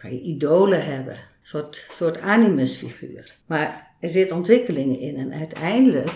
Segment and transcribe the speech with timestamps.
[0.00, 3.34] kan je idolen hebben, een soort, soort animusfiguur.
[3.46, 6.10] Maar er zit ontwikkeling in en uiteindelijk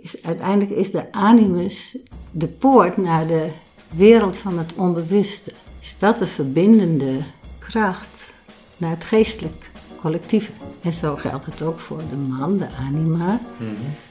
[0.00, 1.96] is, uiteindelijk is de animus
[2.30, 3.48] de poort naar de
[3.88, 5.52] wereld van het onbewuste.
[5.80, 7.18] Is dat de verbindende
[7.58, 8.32] kracht
[8.76, 9.70] naar het geestelijk
[10.00, 10.50] collectieve?
[10.82, 13.40] En zo geldt het ook voor de man, de anima,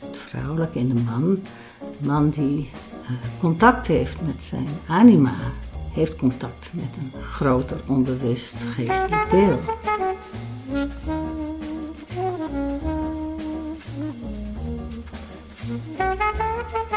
[0.05, 1.39] het vrouwelijke in de man.
[1.79, 2.69] De man die
[3.03, 5.35] eh, contact heeft met zijn anima,
[5.93, 9.59] heeft contact met een groter onbewust geestelijk deel.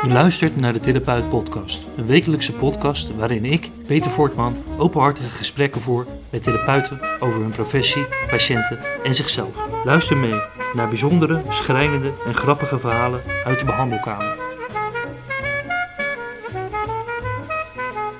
[0.08, 6.06] Luistert naar de Therapeut Podcast, een wekelijkse podcast waarin ik, Peter Voortman, openhartige gesprekken voer
[6.30, 9.84] met therapeuten over hun professie, patiënten en zichzelf.
[9.84, 10.40] Luister mee
[10.74, 14.36] naar bijzondere, schrijnende en grappige verhalen uit de behandelkamer.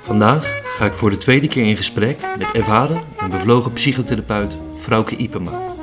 [0.00, 5.16] Vandaag ga ik voor de tweede keer in gesprek met ervaren en bevlogen psychotherapeut Frauke
[5.16, 5.74] Ipema.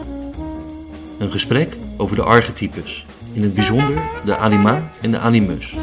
[1.20, 5.76] Een gesprek over de archetypes, in het bijzonder de anima en de animus.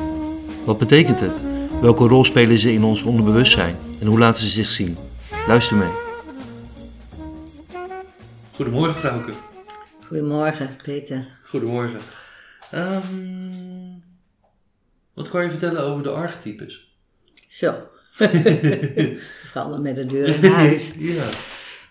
[0.65, 1.41] Wat betekent het?
[1.81, 4.97] Welke rol spelen ze in ons onderbewustzijn en hoe laten ze zich zien?
[5.47, 5.93] Luister mee.
[8.55, 9.33] Goedemorgen, Frauke.
[10.07, 11.29] Goedemorgen, Peter.
[11.45, 12.01] Goedemorgen.
[12.71, 13.05] Ehm,
[15.15, 16.95] wat kan je vertellen over de archetypes?
[17.49, 17.75] Zo.
[19.51, 20.93] Vooral met de deur in huis.
[20.99, 21.29] ja.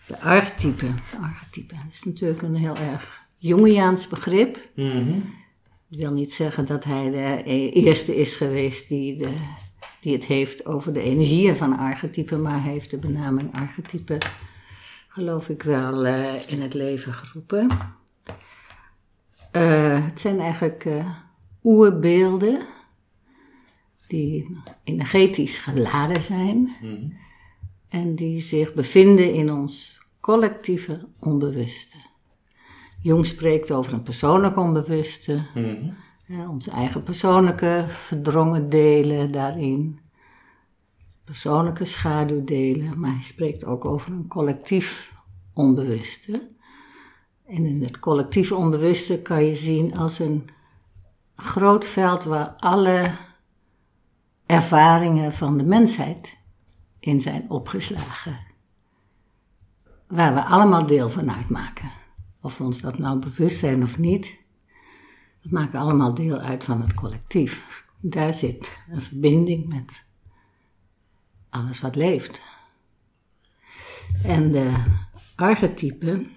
[0.08, 0.86] De archetype.
[0.86, 4.70] De archetype is natuurlijk een heel erg Jungiaans begrip.
[4.76, 5.18] Mhm.
[5.90, 9.30] Ik wil niet zeggen dat hij de e- eerste is geweest die, de,
[10.00, 14.18] die het heeft over de energieën van archetypen, maar hij heeft de benaming archetype,
[15.08, 17.68] geloof ik wel, eh, in het leven geroepen.
[19.52, 21.06] Eh, het zijn eigenlijk eh,
[21.64, 22.59] oerbeelden
[24.08, 27.09] die energetisch geladen zijn Mhm.
[27.89, 31.97] en die zich bevinden in ons collectieve onbewuste.
[33.02, 35.42] Jung spreekt over een persoonlijk onbewuste,
[36.28, 40.00] ja, onze eigen persoonlijke verdrongen delen daarin,
[41.24, 45.13] persoonlijke schaduwdelen, maar hij spreekt ook over een collectief
[45.53, 46.47] onbewuste.
[47.47, 50.46] En in het collectief onbewuste kan je zien als een
[51.35, 53.12] groot veld waar alle
[54.45, 56.38] ervaringen van de mensheid
[57.00, 58.39] in zijn opgeslagen.
[60.07, 61.89] Waar we allemaal deel van uitmaken.
[62.41, 64.38] Of we ons dat nou bewust zijn of niet.
[65.41, 67.85] We maken allemaal deel uit van het collectief.
[68.00, 70.07] Daar zit een verbinding met
[71.50, 72.41] alles wat leeft.
[74.23, 74.73] En de
[75.35, 76.31] archetypen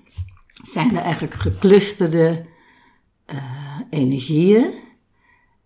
[0.63, 2.47] zijn er eigenlijk geclusterde
[3.25, 4.75] eh, energieën.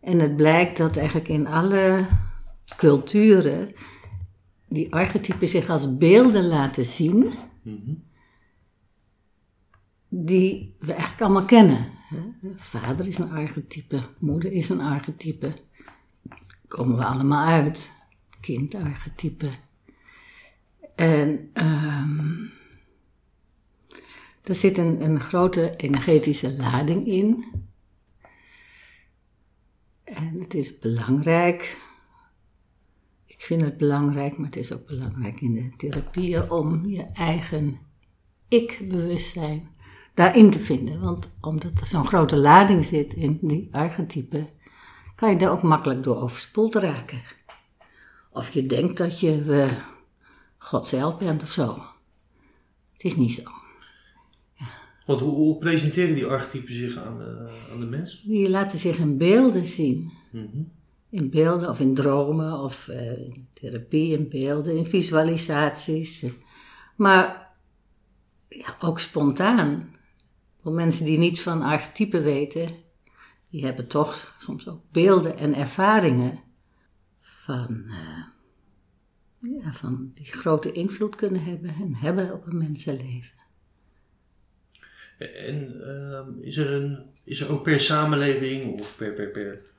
[0.00, 2.06] En het blijkt dat eigenlijk in alle
[2.76, 3.72] culturen
[4.68, 7.94] die archetypen zich als beelden laten zien Mhm.
[10.08, 11.86] die we eigenlijk allemaal kennen.
[12.56, 15.52] Vader is een archetype, moeder is een archetype.
[16.22, 16.38] Daar
[16.68, 17.90] komen we allemaal uit.
[18.40, 19.48] Kindarchetype.
[20.94, 22.30] En ehm
[24.42, 27.44] er zit een, een grote energetische lading in.
[30.04, 31.76] En het is belangrijk.
[33.42, 37.78] Ik vind het belangrijk, maar het is ook belangrijk in de therapieën om je eigen
[38.48, 39.68] ik-bewustzijn
[40.14, 41.00] daarin te vinden.
[41.00, 44.48] Want omdat er zo'n grote lading zit in die archetypen,
[45.14, 47.20] kan je daar ook makkelijk door overspoeld raken.
[48.30, 49.82] Of je denkt dat je eh,
[50.58, 51.82] God zelf bent of zo.
[52.92, 53.42] Het is niet zo.
[55.06, 58.22] Want hoe, hoe presenteren die archetypen zich aan de, aan de mens?
[58.26, 60.12] Die laten zich in beelden zien.
[60.30, 60.62] Mhm.
[61.12, 66.24] In beelden of in dromen of eh, therapie in beelden, in visualisaties.
[66.96, 67.52] Maar
[68.48, 69.94] ja, ook spontaan.
[70.62, 72.68] Voor mensen die niets van archetypen weten,
[73.50, 76.40] die hebben toch soms ook beelden en ervaringen
[77.20, 78.24] van, eh,
[79.38, 83.40] ja, van die grote invloed kunnen hebben en hebben op een mensenleven.
[85.18, 89.71] En ehm, is, er een, is er ook per samenleving of per, per, per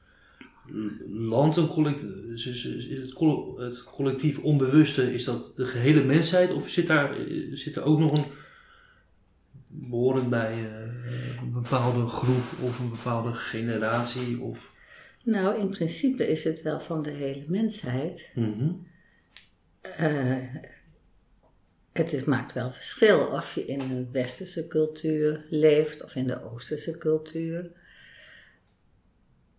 [1.07, 6.87] land een collectief, het, coll- het collectief onbewuste, is dat de gehele mensheid of zit
[6.87, 7.15] daar
[7.51, 8.25] zit er ook nog een
[9.67, 14.41] behorend bij eh, een bepaalde groep of een bepaalde generatie?
[14.41, 14.75] Of,
[15.23, 18.29] Nou, in principe is het wel van de hele mensheid.
[18.35, 18.69] Mhm.
[19.81, 20.37] Eh,
[21.91, 26.43] het is, maakt wel verschil of je in een westerse cultuur leeft of in de
[26.43, 27.71] oosterse cultuur.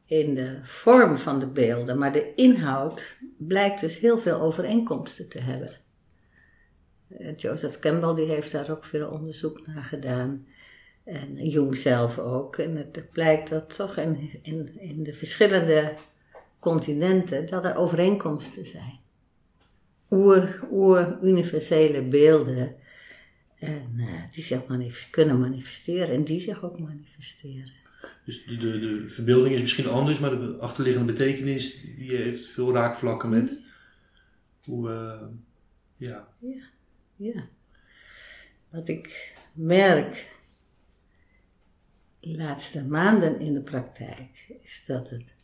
[0.06, 5.40] In de vorm van de beelden, maar de inhoud blijkt dus heel veel overeenkomsten te
[5.40, 5.70] hebben.
[7.08, 10.46] Eh, Joseph Campbell die heeft daar ook veel onderzoek naar gedaan.
[11.04, 12.56] En Jung zelf ook.
[12.56, 14.30] En het blijkt dat toch in,
[14.78, 15.94] in, de verschillende
[16.58, 18.98] continenten dat er overeenkomsten zijn.
[20.10, 22.74] Oer, oer universele beelden.
[23.58, 24.60] En uh, die zich
[25.10, 27.83] kunnen manifesteren en die zich ook manifesteren.
[28.24, 32.72] Dus de, de, de verbeelding is misschien anders, maar de achterliggende betekenis die heeft veel
[32.72, 33.60] raakvlakken met
[34.64, 35.28] hoe we.
[35.96, 36.28] ja.
[36.38, 36.62] ja.
[37.16, 37.44] Ja.
[38.70, 40.32] Wat ik merk
[42.20, 45.34] de laatste maanden in de praktijk is dat het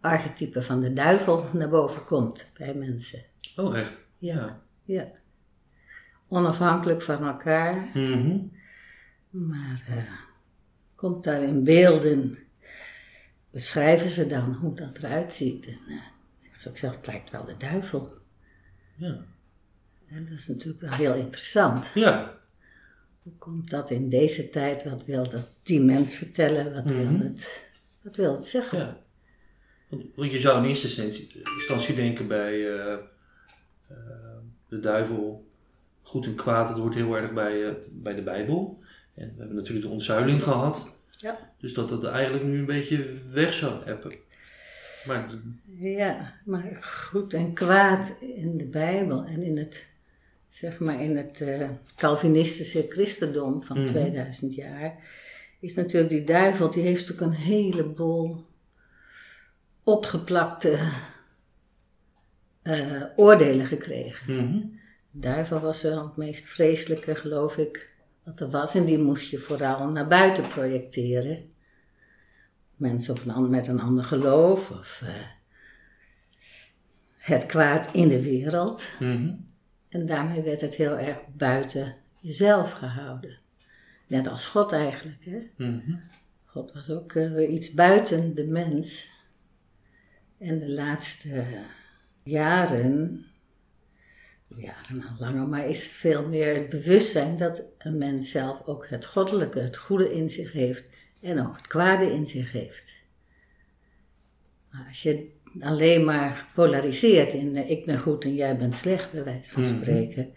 [0.00, 3.22] archetype van de duivel naar boven komt bij mensen.
[3.56, 4.00] Oh, echt?
[4.18, 4.62] Ja.
[4.84, 5.10] ja.
[6.28, 7.90] Onafhankelijk van elkaar.
[7.94, 8.38] Mhm.
[9.30, 10.12] Maar uh,
[10.96, 12.38] komt daar in beelden,
[13.50, 15.66] beschrijven ze dan hoe dat eruit ziet.
[15.66, 16.00] En uh,
[16.70, 18.10] ik zeg, het lijkt wel de duivel.
[18.96, 19.24] Ja.
[20.08, 21.90] En dat is natuurlijk wel heel interessant.
[21.94, 22.38] Ja.
[23.22, 24.84] Hoe komt dat in deze tijd?
[24.84, 26.74] Wat wil dat die mens vertellen?
[26.74, 27.20] Wat, wil, Mhm.
[27.20, 27.68] het,
[28.02, 28.78] wat wil het zeggen?
[28.78, 29.04] ja.
[30.14, 32.98] Want, je zou in eerste instantie, denken bij eh, eh,
[34.68, 35.46] de duivel,
[36.02, 38.82] goed en kwaad, het hoort heel erg bij, eh, bij de Bijbel.
[39.16, 40.94] En we hebben natuurlijk de ontzuiling gehad.
[41.18, 41.38] Ja.
[41.58, 44.12] Dus dat dat eigenlijk nu een beetje weg zou hebben.
[45.06, 45.30] Maar
[45.78, 49.86] Ja, maar goed en kwaad in de Bijbel en in het,
[50.48, 53.86] zeg maar, in het eh, Calvinistische christendom van Mhm.
[53.86, 54.94] 2000 jaar,
[55.60, 58.44] is natuurlijk die duivel, die heeft ook een heleboel
[59.84, 60.78] opgeplakte
[62.62, 64.34] eh, oordelen gekregen.
[64.34, 64.58] mhm.
[65.10, 67.94] De duivel was wel het meest vreselijke, geloof ik,
[68.26, 68.74] wat er was.
[68.74, 71.50] En die moest je vooral naar buiten projecteren.
[72.76, 75.08] Mensen op een, met een ander geloof of eh,
[77.16, 78.90] het kwaad in de wereld.
[78.98, 79.34] Mhm.
[79.88, 83.38] En daarmee werd het heel erg buiten jezelf gehouden.
[84.06, 85.24] Net als God eigenlijk.
[85.24, 85.66] Hè?
[85.66, 85.96] Mhm.
[86.44, 89.14] God was ook eh, iets buiten de mens.
[90.38, 91.44] En de laatste
[92.22, 93.24] jaren,
[94.48, 98.88] jaren al langer, maar is het veel meer het bewustzijn dat een mens zelf ook
[98.88, 100.84] het goddelijke, het goede in zich heeft
[101.20, 102.96] en ook het kwade in zich heeft.
[104.70, 109.12] Maar als je alleen maar polariseert in eh, ik ben goed en jij bent slecht,
[109.12, 109.74] bij wijze van Mhm.
[109.74, 110.34] spreken,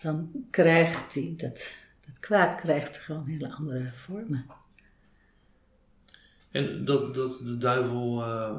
[0.00, 1.74] dan krijgt die, dat,
[2.06, 4.46] dat kwaad krijgt gewoon hele andere vormen.
[6.50, 8.58] En dat, dat de duivel eh,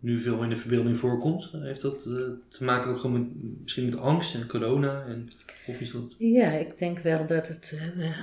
[0.00, 2.12] nu veel in de verbeelding voorkomt, heeft dat eh,
[2.48, 5.04] te maken ook gewoon met, misschien met angst en corona?
[5.04, 5.28] En,
[5.66, 6.14] of is dat...
[6.18, 8.16] Ja, ik denk wel dat het eh,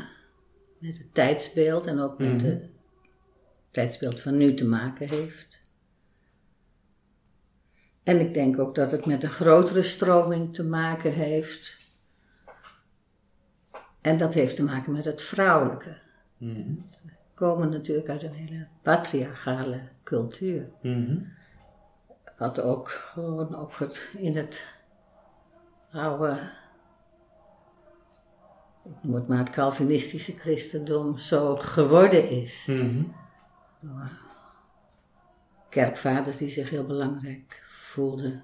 [0.77, 2.45] met het tijdsbeeld en ook met Mhm.
[2.45, 2.63] het
[3.71, 5.61] tijdsbeeld van nu te maken heeft.
[8.03, 11.77] En ik denk ook dat het met een grotere stroming te maken heeft.
[14.01, 15.97] En dat heeft te maken met het vrouwelijke.
[16.37, 16.75] We
[17.33, 20.69] komen natuurlijk uit een hele patriarchale cultuur.
[20.81, 21.17] Mhm.
[22.37, 24.65] Wat ook gewoon ook het, in het
[25.91, 26.51] oude,
[28.85, 32.65] ik noem het maar het Calvinistische christendom zo geworden is.
[32.65, 33.03] Mhm.
[33.79, 34.09] Door
[35.69, 38.43] kerkvaders die zich heel belangrijk voelden.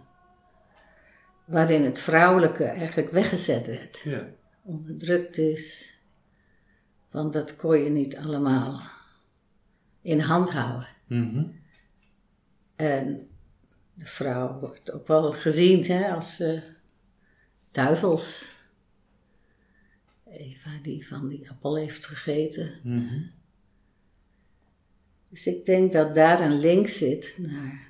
[1.45, 4.25] Waarin het vrouwelijke eigenlijk weggezet werd, Ja.
[4.61, 5.97] onderdrukt is.
[7.11, 8.81] Want dat kon je niet allemaal
[10.01, 10.87] in hand houden.
[11.07, 11.45] Mhm.
[12.75, 13.27] En
[13.93, 16.61] de vrouw wordt ook wel gezien hè, als eh,
[17.71, 18.51] duivels.
[20.29, 22.71] Eva die van die appel heeft gegeten.
[22.83, 23.21] Mhm.
[25.29, 27.89] Dus ik denk dat daar een link zit naar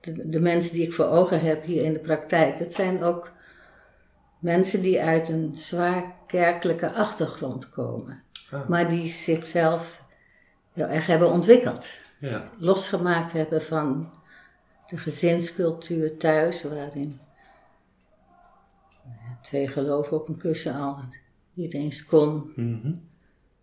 [0.00, 2.58] de, de mensen die ik voor ogen heb hier in de praktijk.
[2.58, 3.32] Dat zijn ook
[4.38, 8.22] mensen die uit een zwaar kerkelijke achtergrond komen.
[8.50, 8.68] Ah.
[8.68, 10.02] Maar die zichzelf
[10.72, 11.88] heel erg hebben ontwikkeld.
[12.18, 12.50] Ja.
[12.58, 14.10] losgemaakt hebben van
[14.90, 17.20] de gezinscultuur thuis, waarin
[19.04, 19.10] eh,
[19.42, 21.04] twee geloven op een kussen al
[21.54, 22.52] niet eens kon.
[22.56, 22.92] Mhm.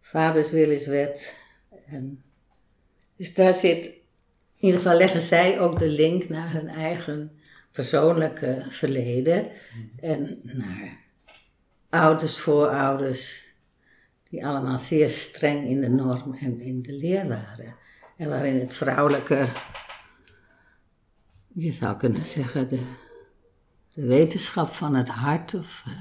[0.01, 1.39] Vaders wil is wet.
[1.86, 2.22] En
[3.15, 3.93] dus daar zit, in
[4.60, 7.31] ieder geval leggen zij ook de link naar hun eigen
[7.72, 9.48] persoonlijke verleden
[10.00, 10.98] en naar
[11.89, 13.53] ouders, voorouders,
[14.29, 17.75] die allemaal zeer streng in de norm en in de leer waren.
[18.17, 19.48] En waarin het vrouwelijke,
[21.58, 22.86] je zou kunnen zeggen, de,
[23.94, 25.94] wetenschap van het hart of eh,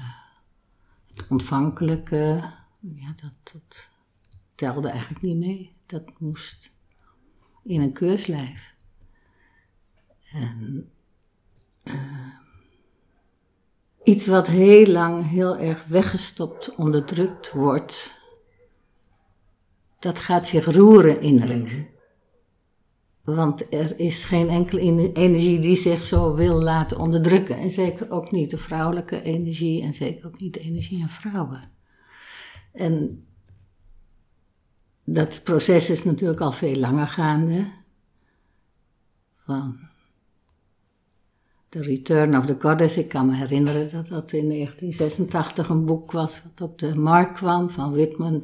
[1.13, 2.43] het ontvankelijke,
[2.79, 3.89] ja, dat,
[4.55, 5.75] telde eigenlijk niet mee.
[5.85, 6.71] Dat moest
[7.63, 8.75] in een keurslijf.
[10.31, 10.91] En
[14.03, 18.21] iets wat heel lang heel erg weggestopt, onderdrukt wordt,
[19.99, 21.96] dat gaat zich roeren innerlijk.
[23.35, 27.57] Want er is geen enkele energie die zich zo wil laten onderdrukken.
[27.57, 31.71] En zeker ook niet de vrouwelijke energie en zeker ook niet de energie van vrouwen.
[32.71, 33.25] En
[35.03, 37.65] dat proces is natuurlijk al veel langer gaande.
[39.45, 39.77] Van
[41.69, 42.97] The Return of the Goddess.
[42.97, 47.37] Ik kan me herinneren dat dat in 1986 een boek was wat op de markt
[47.37, 48.43] kwam van Whitman.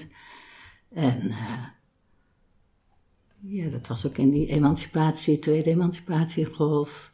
[0.89, 1.72] En uh,
[3.45, 7.11] ja, dat was ook in die emancipatie, tweede emancipatiegolf.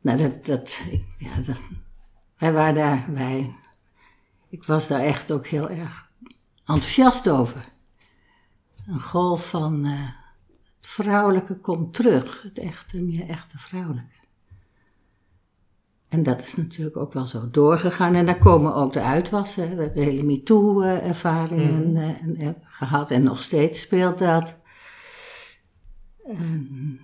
[0.00, 0.84] Nou, dat, dat,
[1.18, 1.60] ja, dat,
[2.38, 3.54] wij waren daar, wij,
[4.48, 6.10] ik was daar echt ook heel erg
[6.66, 7.72] enthousiast over.
[8.86, 10.00] Een golf van uh,
[10.76, 14.12] het vrouwelijke komt terug, het echte, meer echte vrouwelijke.
[16.08, 18.14] En dat is natuurlijk ook wel zo doorgegaan.
[18.14, 19.76] En daar komen ook de uitwassen.
[19.76, 21.96] We hebben hele MeToo-ervaringen mm.
[22.40, 23.10] uh, gehad.
[23.10, 24.62] En nog steeds speelt dat.
[26.28, 27.00] Um,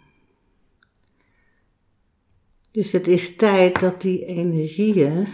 [2.70, 5.28] dus het is tijd dat die energieën,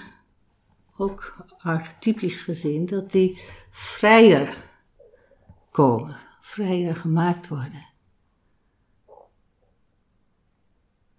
[0.96, 3.38] ook archetypisch gezien, dat die
[3.70, 4.64] vrijer
[5.70, 7.84] komen, vrijer gemaakt worden.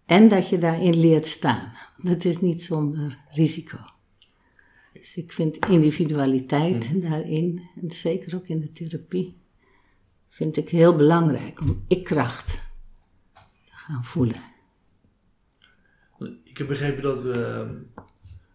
[0.05, 1.74] En dat je daarin leert staan.
[1.97, 3.77] Dat is niet zonder risico.
[4.93, 7.00] Dus ik vind individualiteit mm.
[7.00, 9.37] daarin, en zeker ook in de therapie,
[10.38, 12.63] vind ik heel belangrijk om ik-kracht
[13.65, 14.41] te gaan voelen.
[16.44, 17.34] Ik heb begrepen dat uh,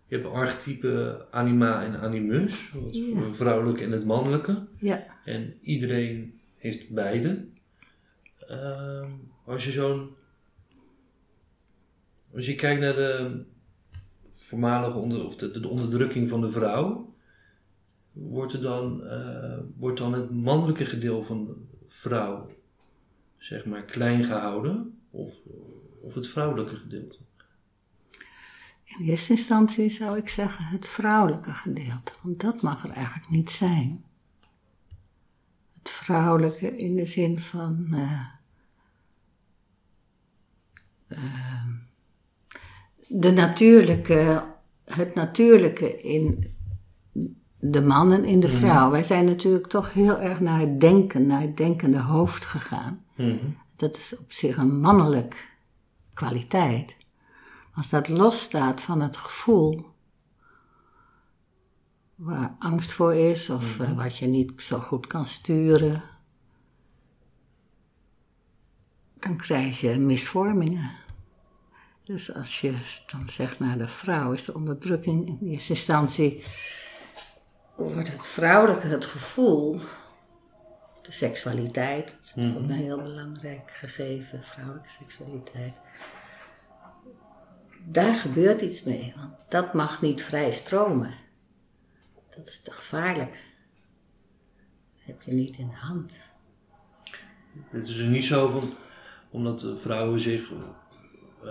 [0.06, 3.32] je hebt archetype anima en animus, het ja.
[3.32, 4.66] vrouwelijke en het mannelijke.
[4.78, 5.06] Ja.
[5.24, 7.46] En iedereen heeft beide.
[8.50, 9.08] Uh,
[9.44, 10.10] als je zo'n.
[12.34, 13.44] Als je kijkt naar de
[14.30, 17.14] voormalige onder, of de, de onderdrukking van de vrouw,
[18.12, 22.50] wordt, er dan, uh, wordt dan het mannelijke gedeelte van vrouw,
[23.38, 24.98] zeg maar, klein gehouden?
[25.10, 25.36] Of,
[26.00, 27.18] of het vrouwelijke gedeelte?
[28.84, 33.50] In eerste instantie zou ik zeggen het vrouwelijke gedeelte, want dat mag er eigenlijk niet
[33.50, 34.04] zijn.
[35.78, 37.86] Het vrouwelijke in de zin van.
[37.90, 38.28] Uh,
[41.08, 41.66] uh,
[43.08, 44.44] de natuurlijke,
[44.84, 46.54] het natuurlijke in
[47.64, 48.56] de man en in de mhm.
[48.56, 48.90] vrouw.
[48.90, 53.04] Wij zijn natuurlijk toch heel erg naar het denken, naar het denkende hoofd gegaan.
[53.16, 53.36] Mhm.
[53.76, 55.56] Dat is op zich een mannelijk
[56.14, 56.96] kwaliteit.
[57.74, 59.90] Als dat losstaat van het gevoel
[62.14, 63.90] waar angst voor is of mhm.
[63.90, 66.02] eh, wat je niet zo goed kan sturen,
[69.18, 70.90] dan krijg je misvormingen.
[72.04, 72.74] Dus als je
[73.06, 76.42] dan zegt naar de vrouw, is de onderdrukking in eerste instantie
[77.90, 79.80] wordt het vrouwelijke het gevoel,
[81.02, 82.70] de seksualiteit, dat is ook mhm.
[82.70, 85.74] een heel belangrijk gegeven, vrouwelijke seksualiteit.
[87.84, 91.14] Daar gebeurt iets mee, want dat mag niet vrij stromen.
[92.36, 93.30] Dat is te gevaarlijk.
[93.30, 96.16] Dat heb je niet in de hand.
[97.70, 98.74] Het is dus niet zo van,
[99.30, 100.50] omdat vrouwen zich
[101.44, 101.50] uh,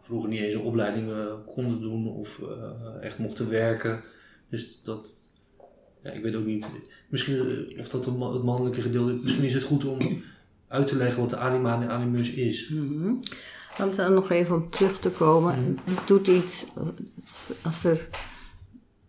[0.00, 4.02] vroeger niet eens een opleiding uh, konden doen of uh, echt mochten werken
[4.48, 5.30] dus dat,
[6.02, 6.68] ja, ik weet ook niet,
[7.08, 10.22] misschien eh, of dat het mannelijke gedeelte, misschien is het goed om
[10.68, 12.68] uit te leggen wat de anima en animus is.
[12.68, 13.20] Mm -hmm.
[13.78, 16.66] Om dan nog even om terug te komen, mm het doet iets,
[17.62, 18.08] als er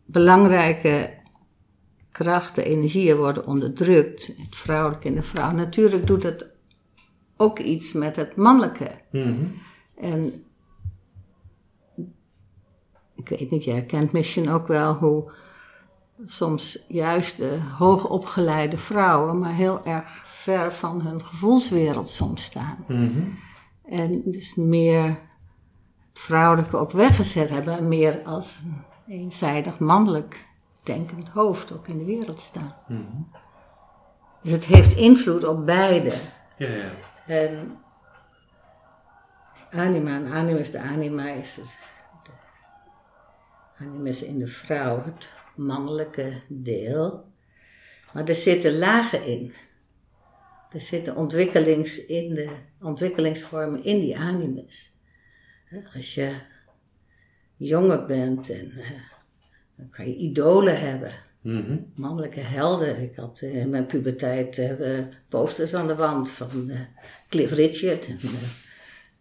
[0.06, 1.13] belangrijke
[2.12, 6.50] krachten, energieën worden onderdrukt, het vrouwelijke en de vrouw, natuurlijk doet het
[7.38, 8.91] ook iets met het mannelijke.
[9.12, 9.53] Mm
[9.96, 10.44] En
[13.17, 15.31] ik weet niet, jij kent misschien ook wel hoe
[16.25, 22.77] soms juist de hoogopgeleide vrouwen, maar heel erg ver van hun gevoelswereld soms staan.
[22.88, 23.21] Mhm.
[23.86, 30.45] En dus meer het vrouwelijke ook weggezet hebben en meer als een eenzijdig mannelijk
[30.83, 32.75] denkend hoofd ook in de wereld staan.
[32.88, 33.01] Mhm.
[34.41, 36.13] Dus het heeft invloed op beide.
[36.57, 36.89] Ja, ja.
[37.25, 37.77] En
[39.71, 41.77] anima en animus, de anima is dus
[43.79, 47.25] animus in de vrouw, het mannelijke deel.
[48.13, 49.53] Maar er zitten lagen in.
[50.72, 52.50] Er zitten ontwikkelings in de,
[52.81, 54.96] ontwikkelingsvormen in die animus.
[55.96, 56.34] Als je
[57.57, 58.89] jonger bent en uh,
[59.75, 61.12] dan kan je idolen hebben.
[61.41, 61.77] Mhm.
[61.96, 63.01] Mannelijke helden.
[63.01, 66.72] Ik had uh, in mijn puberteit uh, posters aan de wand van
[67.29, 68.07] Cliff Richard.
[68.07, 68.19] En,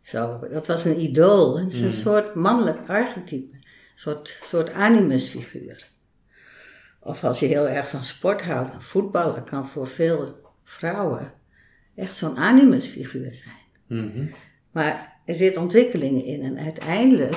[0.01, 0.49] zo.
[0.51, 1.59] Dat was een idool.
[1.59, 1.97] Het is een mhm.
[1.97, 3.56] soort mannelijk archetype.
[3.97, 5.91] Soort, soort animusfiguur.
[7.01, 11.33] Of als je heel erg van sport houdt, een voetballer kan voor veel vrouwen
[11.95, 14.11] echt zo'n animusfiguur zijn.
[14.11, 14.27] Mhm.
[14.71, 17.37] Maar er zit ontwikkelingen in en uiteindelijk,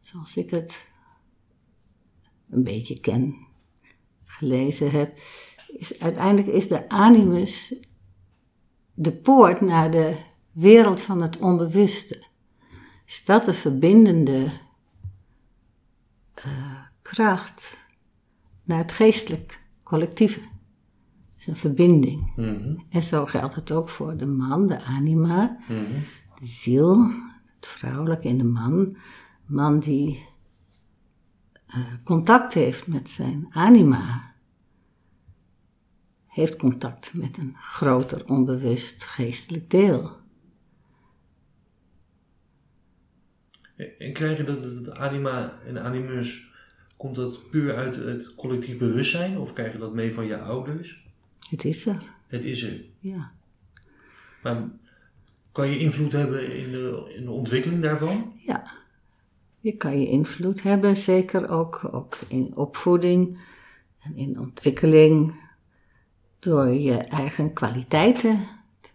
[0.00, 0.86] zoals ik het
[2.50, 3.34] een beetje ken,
[4.24, 5.18] gelezen heb,
[5.76, 7.74] is uiteindelijk is de animus
[8.94, 10.16] de poort naar de
[10.52, 12.24] wereld van het onbewuste.
[13.06, 14.46] Is dat de verbindende
[17.16, 17.86] kracht
[18.64, 20.40] naar het geestelijk collectieve?
[20.40, 20.48] Het
[21.36, 22.32] is een verbinding.
[22.36, 22.76] Mhm.
[22.88, 26.00] En zo geldt het ook voor de man, de anima, Mhm.
[26.40, 27.02] de ziel,
[27.54, 28.96] het vrouwelijke in de man.
[29.46, 30.26] Man die
[31.66, 34.34] eh, contact heeft met zijn anima,
[36.26, 40.16] heeft contact met een groter onbewust geestelijk deel.
[43.98, 46.54] En krijg je dat het anima en animus,
[46.96, 49.38] komt dat puur uit het collectief bewustzijn?
[49.38, 51.04] Of krijg je dat mee van je ouders?
[51.48, 52.84] Het is er, Het is er.
[52.98, 53.32] ja.
[54.42, 54.62] Maar
[55.52, 58.32] kan je invloed hebben in de, in de ontwikkeling daarvan?
[58.46, 58.72] Ja,
[59.60, 63.38] je kan je invloed hebben, zeker ook, ook in opvoeding
[63.98, 65.34] en in ontwikkeling,
[66.38, 68.38] door je eigen kwaliteiten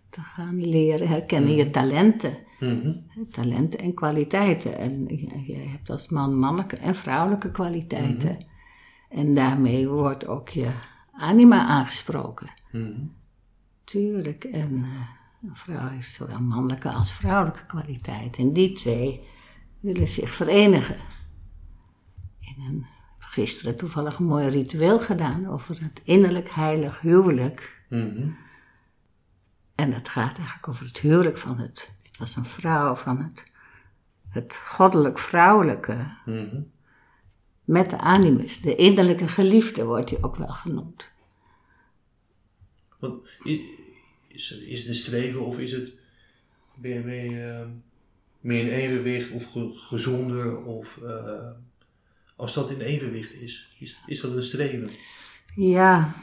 [0.09, 2.37] te gaan leren, herkennen je talenten.
[2.61, 2.93] Mhm.
[3.29, 4.77] Talenten en kwaliteiten.
[4.77, 5.05] En
[5.45, 8.45] jij hebt als man mannelijke en vrouwelijke kwaliteiten.
[9.09, 10.71] En daarmee wordt ook je
[11.11, 12.53] anima aangesproken.
[12.71, 13.05] Mhm.
[13.83, 14.43] Tuurlijk.
[14.43, 18.43] En eh, een vrouw heeft zowel mannelijke als vrouwelijke kwaliteiten.
[18.43, 19.23] En die twee
[19.79, 20.97] willen zich verenigen.
[22.39, 22.85] In een,
[23.19, 27.83] gisteren toevallig een mooi ritueel gedaan over het innerlijk heilig huwelijk.
[27.89, 28.29] Mhm.
[29.75, 31.99] En het gaat eigenlijk over het huwelijk van het.
[32.21, 33.43] Was een vrouw van het,
[34.29, 36.07] het goddelijk vrouwelijke.
[36.25, 36.61] Mhm.
[37.63, 38.61] Met de animus.
[38.61, 41.09] De innerlijke geliefde wordt hij ook wel genoemd.
[42.99, 43.27] Want
[44.27, 45.93] is, is het een streven of is het
[46.75, 47.67] ben je, ben je, eh,
[48.39, 50.57] meer in evenwicht of ge- gezonder?
[50.57, 51.49] Of eh,
[52.35, 54.89] als dat in evenwicht is, is, is dat een streven?
[55.55, 56.13] Ja.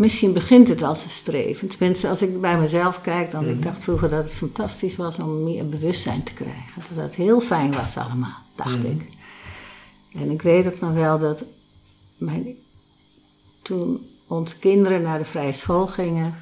[0.00, 1.68] Misschien begint het als een streven.
[1.68, 5.44] Tenminste, als ik bij mezelf kijk, dan ik dacht vroeger dat het fantastisch was om
[5.44, 6.82] meer bewustzijn te krijgen.
[6.94, 9.08] Dat het heel fijn was allemaal, dacht ik.
[10.12, 11.44] En ik weet ook nog wel dat
[12.16, 12.56] mijn,
[13.62, 16.34] toen onze kinderen naar de vrije school gingen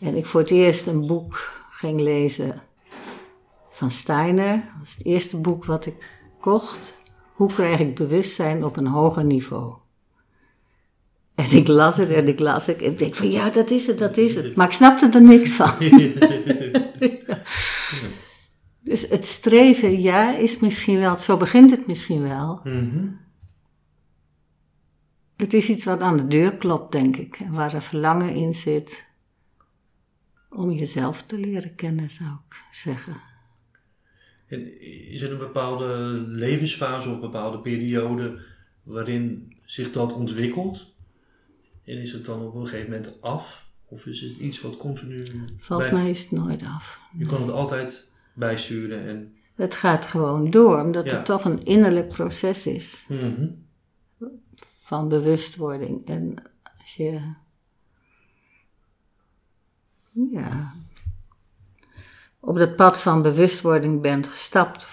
[0.00, 2.62] en ik voor het eerst een boek ging lezen
[3.70, 4.52] van Steiner.
[4.56, 6.10] Dat was het eerste boek wat ik
[6.40, 6.94] kocht.
[7.32, 9.74] Hoe krijg ik bewustzijn op een hoger niveau?
[11.38, 12.82] En ik las het en ik las het.
[12.82, 14.56] En ik denk van ja, dat is het, dat is het.
[14.56, 15.72] Maar ik snapte er niks van.
[18.80, 22.60] Dus het streven, ja, is misschien wel, zo begint het misschien wel.
[22.64, 23.06] Mhm.
[25.36, 27.40] Het is iets wat aan de deur klopt, denk ik.
[27.40, 29.06] En waar een verlangen in zit
[30.50, 33.16] om jezelf te leren kennen, zou ik zeggen.
[34.46, 35.86] En is er een bepaalde
[36.26, 38.40] levensfase of een bepaalde periode
[38.82, 40.96] waarin zich dat ontwikkelt?
[41.88, 43.70] En is het dan op een gegeven moment af?
[43.84, 45.26] Of is het iets wat continu...
[45.58, 47.00] Volgens bij- mij is het nooit af.
[47.18, 49.32] Je kan het altijd bijsturen en...
[49.54, 51.16] Het gaat gewoon door, omdat Ja.
[51.16, 53.46] het toch een innerlijk proces is Mhm.
[54.60, 56.06] van bewustwording.
[56.06, 56.34] En
[56.80, 57.34] als je.
[60.32, 60.74] Ja.
[62.40, 64.84] op dat pad van bewustwording bent gestapt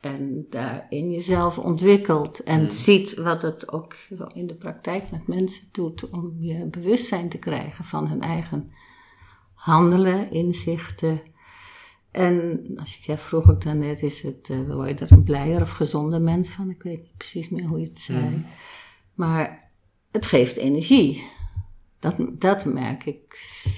[0.00, 3.96] en daarin jezelf ontwikkelt en ziet wat het ook
[4.32, 8.70] in de praktijk met mensen doet om je bewustzijn te krijgen van hun eigen
[9.54, 11.20] handelen, inzichten.
[12.10, 15.60] En als ik, jij vroeg ook daarnet, is het, eh, word je er een blijer
[15.60, 16.70] of gezonder mens van?
[16.70, 18.44] Ik weet niet precies meer hoe je het zei.
[19.14, 19.70] Maar
[20.10, 21.24] het geeft energie.
[21.98, 23.34] Dat, dat merk ik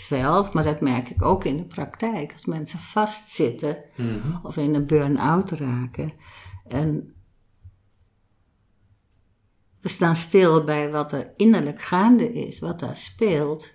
[0.06, 2.33] zelf, maar dat merk ik ook in de praktijk.
[2.33, 4.37] Als mensen vastzitten Mhm.
[4.46, 6.12] of in een burn-out raken.
[6.66, 7.14] En
[9.80, 13.70] we staan stil bij wat er innerlijk gaande is, wat daar speelt.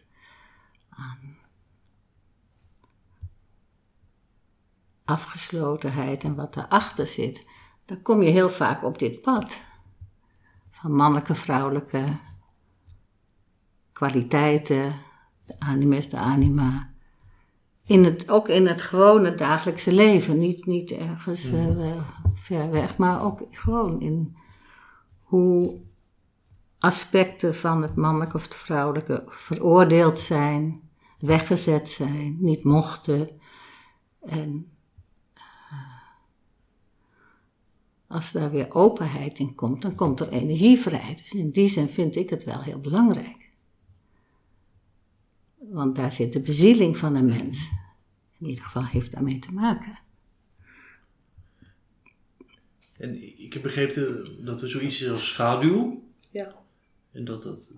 [5.05, 7.47] Afgeslotenheid en wat daarachter zit.
[7.86, 9.60] Dan kom je heel vaak op dit pad.
[10.71, 12.19] Van mannelijke, vrouwelijke
[13.95, 14.95] kwaliteiten,
[15.45, 16.89] de animus, de anima.
[17.86, 20.38] In het, ook in het gewone dagelijkse leven.
[20.38, 22.01] Niet, niet ergens eh, wel
[22.34, 24.36] ver weg, maar ook gewoon in
[25.19, 25.79] hoe
[26.79, 30.81] aspecten van het mannelijke of het vrouwelijke veroordeeld zijn,
[31.19, 33.29] weggezet zijn, niet mochten.
[34.21, 34.71] En
[35.34, 35.43] eh,
[38.08, 41.15] als daar weer openheid in komt, dan komt er energie vrij.
[41.15, 43.44] Dus in die zin vind ik het wel heel belangrijk.
[45.69, 47.69] Want daar zit de bezieling van een mens.
[48.39, 49.99] In ieder geval heeft daarmee te maken.
[52.97, 56.04] En ik heb begrepen dat er zoiets is als schaduw.
[56.30, 56.56] Ja.
[57.12, 57.73] En dat dat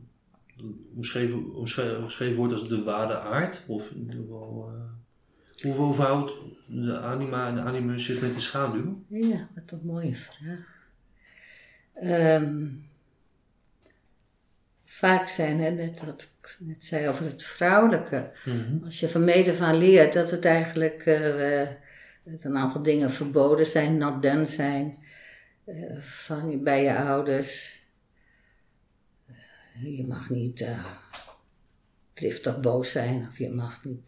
[0.96, 3.64] omschreven, omschreven wordt als de ware aard.
[3.68, 4.72] Of in ieder geval,
[5.64, 6.34] uh, hoe verhoudt
[6.68, 9.04] de anima en de animus zich met de schaduw?
[9.08, 10.76] Ja, wat een mooie vraag.
[12.04, 12.87] Um,
[14.98, 18.32] vaak zijn, hè, net wat ik net zei over het vrouwelijke.
[18.46, 18.84] Mhm.
[18.84, 21.60] Als je van mede van leert dat het eigenlijk uh,
[22.24, 24.98] een aantal dingen verboden zijn, not done zijn.
[25.66, 27.80] Uh, van, bij je ouders.
[29.84, 30.66] je mag niet
[32.14, 34.08] driftig boos zijn, of je mag niet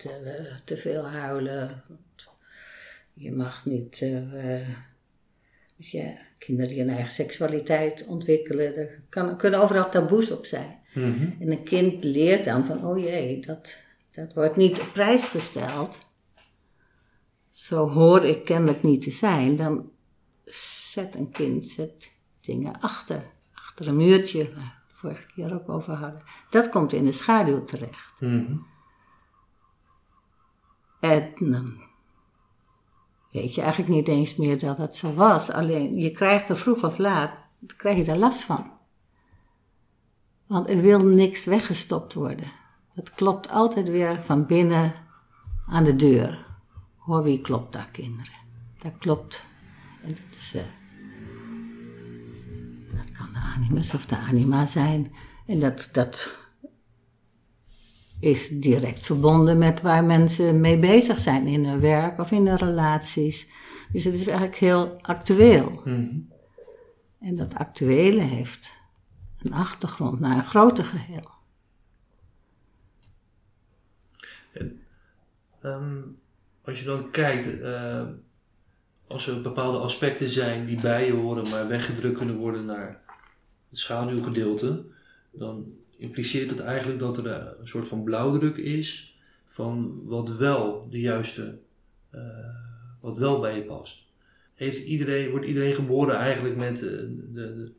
[0.65, 1.83] te veel huilen.
[3.13, 4.01] Je mag niet
[5.75, 10.78] ja, kinderen die een eigen seksualiteit ontwikkelen, er kan, kunnen overal taboes op zijn.
[10.93, 11.29] Mhm.
[11.39, 13.77] En een kind leert dan van, oh jee, dat,
[14.11, 16.07] dat wordt niet op prijs gesteld.
[17.49, 19.55] Zo hoor ik kennelijk niet te zijn.
[19.55, 19.91] Dan
[20.91, 23.21] zet een kind zet dingen achter.
[23.53, 26.21] Achter een muurtje, waar we vorige keer ook over hadden.
[26.49, 28.21] Dat komt in de schaduw terecht.
[28.21, 28.57] Mhm.
[30.99, 31.83] En dan
[33.31, 35.51] weet je eigenlijk niet eens meer dat het zo was.
[35.51, 37.31] Alleen je krijgt er vroeg of laat,
[37.77, 38.78] krijg je er last van.
[40.49, 42.51] Want er wil niks weggestopt worden.
[42.95, 44.93] Dat klopt altijd weer van binnen
[45.67, 46.45] aan de deur.
[46.97, 48.33] Hoor wie klopt daar, kinderen?
[48.79, 49.45] Dat klopt.
[50.03, 50.55] En dat is.
[50.55, 50.61] Uh,
[52.95, 55.13] dat kan de animus of de anima zijn.
[55.45, 56.37] En dat, dat
[58.19, 62.57] is direct verbonden met waar mensen mee bezig zijn in hun werk of in hun
[62.57, 63.47] relaties.
[63.91, 65.81] Dus het is eigenlijk heel actueel.
[65.85, 66.19] Mhm.
[67.19, 68.78] En dat actuele heeft
[69.41, 71.37] een achtergrond naar een groter geheel.
[75.61, 76.01] Ehm,
[76.61, 78.07] als je dan kijkt, uh,
[79.07, 83.01] als er bepaalde aspecten zijn die bij je horen, maar weggedrukt kunnen worden naar
[83.69, 84.85] het schaduwgedeelte,
[85.31, 90.99] dan impliceert het eigenlijk dat er een soort van blauwdruk is van wat wel de
[90.99, 91.59] juiste,
[92.15, 92.21] uh,
[92.99, 94.07] wat wel bij je past.
[94.55, 97.71] Heeft iedereen, wordt iedereen geboren eigenlijk met de, de,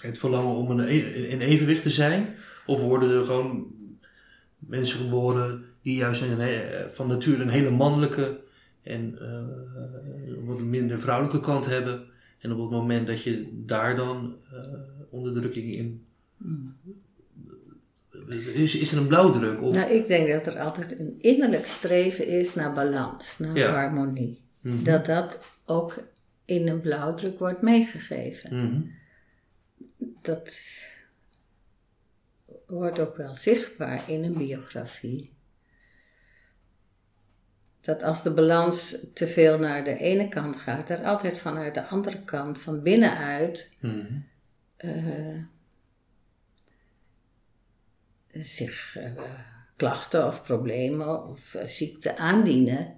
[0.00, 2.34] het verlangen om een, e-, in evenwicht te zijn?
[2.66, 3.66] Of worden er gewoon
[4.58, 8.40] mensen geboren die juist een, van nature een hele mannelijke
[8.82, 12.04] en uh, wat minder vrouwelijke kant hebben?
[12.38, 14.58] En op het moment dat je daar dan uh,
[15.10, 16.06] onderdrukking in
[18.54, 19.62] is, is er een blauwdruk?
[19.62, 19.74] Of?
[19.74, 23.72] Nou, ik denk dat er altijd een innerlijk streven is naar balans, naar Ja.
[23.72, 24.40] harmonie.
[24.60, 24.84] Mhm.
[24.84, 26.02] Dat dat ook
[26.44, 28.56] in een blauwdruk wordt meegegeven.
[28.56, 28.80] Mhm.
[30.20, 30.54] Dat
[32.66, 35.32] wordt ook wel zichtbaar in een biografie.
[37.80, 41.86] Dat als de balans te veel naar de ene kant gaat, er altijd vanuit de
[41.86, 44.18] andere kant, van binnenuit, Mhm.
[44.76, 45.42] eh,
[48.32, 49.12] zich eh,
[49.76, 52.94] klachten of problemen of uh, ziekte aandienen,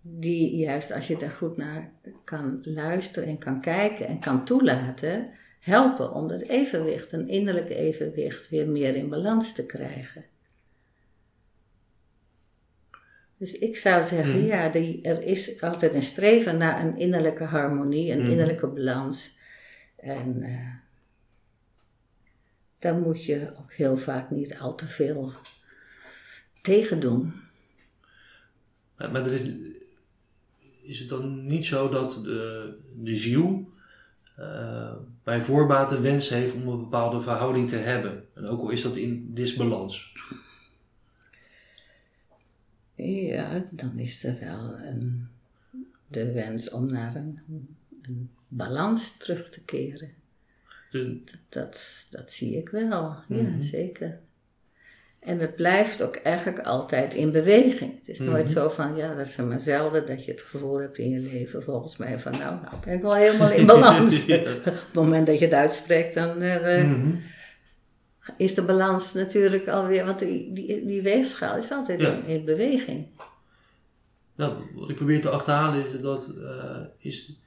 [0.00, 1.90] die juist als je daar goed naar
[2.24, 5.30] kan luisteren en kan kijken en kan toelaten,
[5.66, 10.24] helpen om dat evenwicht, een innerlijk evenwicht, weer meer in balans te krijgen.
[13.36, 14.46] Dus ik zou zeggen, Mhm.
[14.46, 18.30] ja, die, er is altijd een streven naar een innerlijke harmonie, een Mhm.
[18.30, 19.38] innerlijke balans.
[19.96, 20.74] En uh,
[22.78, 25.32] daar moet je ook heel vaak niet al te veel
[26.62, 27.32] tegen doen.
[28.96, 29.50] Maar, maar er is,
[30.82, 33.72] is het dan niet zo dat de, de ziel
[34.38, 34.92] uh,
[35.26, 38.24] bij voorbaat een wens heeft om een bepaalde verhouding te hebben?
[38.34, 40.12] En ook al is dat in disbalans.
[42.94, 45.28] Ja, dan is er wel een,
[46.08, 47.40] de wens om naar een,
[48.02, 50.10] een balans terug te keren.
[50.90, 53.60] Dus, Dat, dat, dat zie ik wel, ja, Mhm.
[53.60, 54.20] zeker.
[55.26, 57.98] En het blijft ook eigenlijk altijd in beweging.
[57.98, 58.52] Het is nooit Mhm.
[58.52, 61.62] zo van, ja, dat is maar zelden dat je het gevoel hebt in je leven,
[61.62, 64.24] volgens mij, van nou, nou ben ik wel helemaal in balans.
[64.24, 64.36] Ja.
[64.38, 67.10] Op het moment dat je het uitspreekt, dan eh, Mhm.
[68.36, 72.12] is de balans natuurlijk alweer, want die, die, die weegschaal is altijd Ja.
[72.12, 73.06] in, in beweging.
[74.36, 77.40] Nou, wat ik probeer te achterhalen is dat uh, is,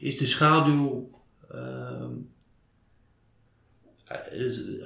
[0.00, 1.10] is de schaduw.
[1.54, 2.02] Uh,
[2.35, 2.35] is,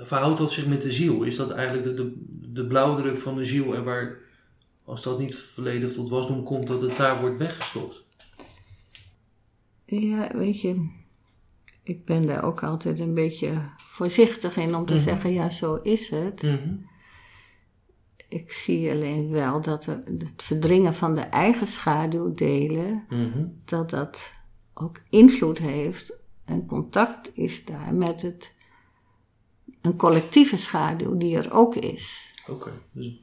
[0.03, 1.23] verhoudt dat zich met de ziel?
[1.23, 2.13] Is dat eigenlijk de, de,
[2.53, 4.19] de blauwdruk van de ziel en waar,
[4.85, 8.05] als dat niet volledig tot wasdom komt, dat het daar wordt weggestopt?
[9.85, 10.89] Ja, weet je,
[11.83, 15.03] ik ben daar ook altijd een beetje voorzichtig in om te Mhm.
[15.03, 16.43] zeggen, ja, zo is het.
[16.43, 16.75] Mhm.
[18.29, 23.45] Ik zie alleen wel dat er, het verdringen van de eigen schaduwdelen, Mhm.
[23.65, 24.33] dat dat
[24.75, 26.13] ook invloed heeft
[26.45, 28.53] en contact is daar met het,
[29.81, 32.35] een collectieve schaduw die er ook is.
[32.49, 32.71] Oké.
[32.93, 33.21] Dus,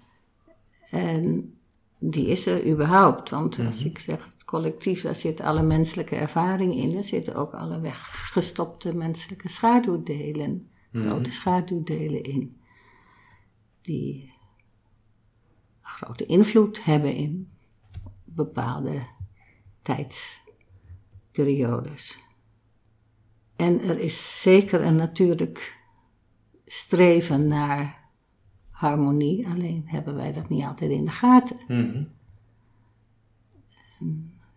[0.89, 1.54] En
[2.00, 3.30] die is er überhaupt.
[3.30, 3.88] Want als Mhm.
[3.88, 6.96] ik zeg het collectief, daar zit alle menselijke ervaring in.
[6.98, 11.08] Er zitten ook alle weggestopte menselijke schaduwdelen, Mhm.
[11.08, 12.58] grote schaduwdelen in.
[13.82, 14.34] Die
[15.82, 17.50] grote invloed hebben in
[18.24, 19.02] bepaalde
[19.82, 22.20] tijdsperiodes.
[23.56, 25.77] En er is zeker een natuurlijk
[26.67, 28.06] streven naar
[28.69, 31.58] harmonie, alleen hebben wij dat niet altijd in de gaten.
[31.67, 32.03] Mhm.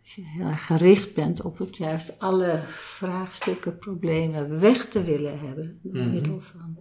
[0.03, 5.39] Als je heel erg gericht bent op het juist alle vraagstukken, problemen weg te willen
[5.41, 6.11] hebben, door Mhm.
[6.13, 6.79] middel van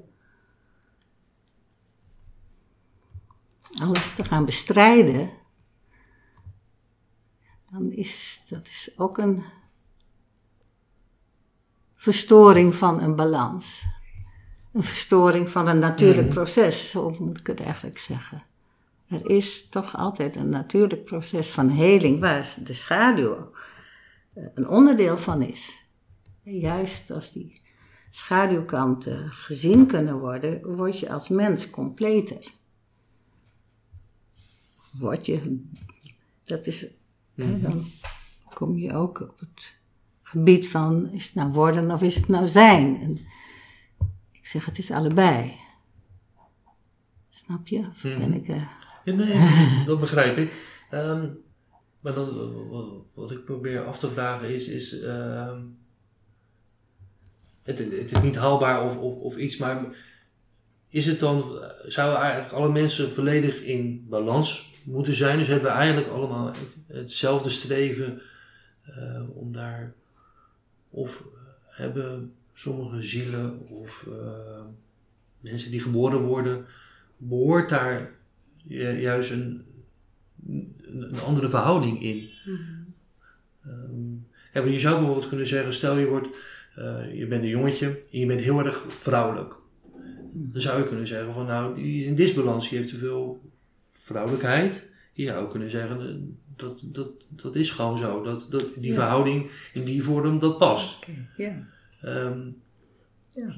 [3.81, 5.29] alles te gaan bestrijden,
[7.71, 9.43] dan is dat is ook een
[11.95, 13.83] verstoring van een balans.
[14.73, 16.33] Een verstoring van een natuurlijk Mhm.
[16.33, 18.37] proces, zo moet ik het eigenlijk zeggen.
[19.07, 23.51] Er is toch altijd een natuurlijk proces van heling waar de schaduw
[24.33, 25.83] eh, een onderdeel van is.
[26.43, 27.61] En juist als die
[28.09, 32.51] schaduwkanten gezien kunnen worden, word je als mens completer.
[34.91, 35.65] Word je,
[36.43, 36.85] dat is,
[37.35, 37.85] hè, dan
[38.53, 39.73] kom je ook op het
[40.23, 43.01] gebied van, is het nou worden of is het nou zijn?
[43.01, 43.19] En
[44.49, 45.53] zeg, het is allebei.
[47.29, 47.79] Snap je?
[47.79, 48.47] Of ben ik...
[48.47, 48.63] eh,
[49.03, 49.37] Ja, nee,
[49.85, 50.53] dat begrijp ik.
[50.89, 51.27] Ehm,
[51.99, 52.13] maar
[53.13, 55.61] wat ik probeer af te vragen is, is ehm,
[57.63, 59.85] het, het is niet haalbaar of, of, of iets, maar
[60.89, 61.43] is het dan,
[61.85, 65.37] zouden eigenlijk alle mensen volledig in balans moeten zijn?
[65.37, 66.51] Dus hebben we eigenlijk allemaal
[66.87, 68.21] hetzelfde streven
[68.81, 69.93] eh, om daar,
[70.89, 71.23] of
[71.65, 74.61] hebben sommige zielen of eh,
[75.39, 76.65] mensen die geboren worden,
[77.17, 78.11] behoort daar
[78.63, 79.63] ju- juist een,
[80.81, 82.29] een, andere verhouding in.
[83.65, 84.11] Ehm,
[84.53, 86.27] ja, want je zou bijvoorbeeld kunnen zeggen, stel je wordt,
[86.75, 89.55] eh, je bent een jongetje en je bent heel erg vrouwelijk.
[90.33, 93.41] Dan zou je kunnen zeggen van nou, die is in disbalans, die heeft te veel
[93.87, 94.89] vrouwelijkheid.
[95.13, 96.15] Je zou ook kunnen zeggen, eh,
[96.55, 98.23] dat, dat, dat is gewoon zo.
[98.23, 98.93] Dat, dat die Ja.
[98.95, 101.05] verhouding in die vorm, dat past.
[101.37, 101.67] ja.
[102.01, 102.39] Ehm
[103.33, 103.53] Ja.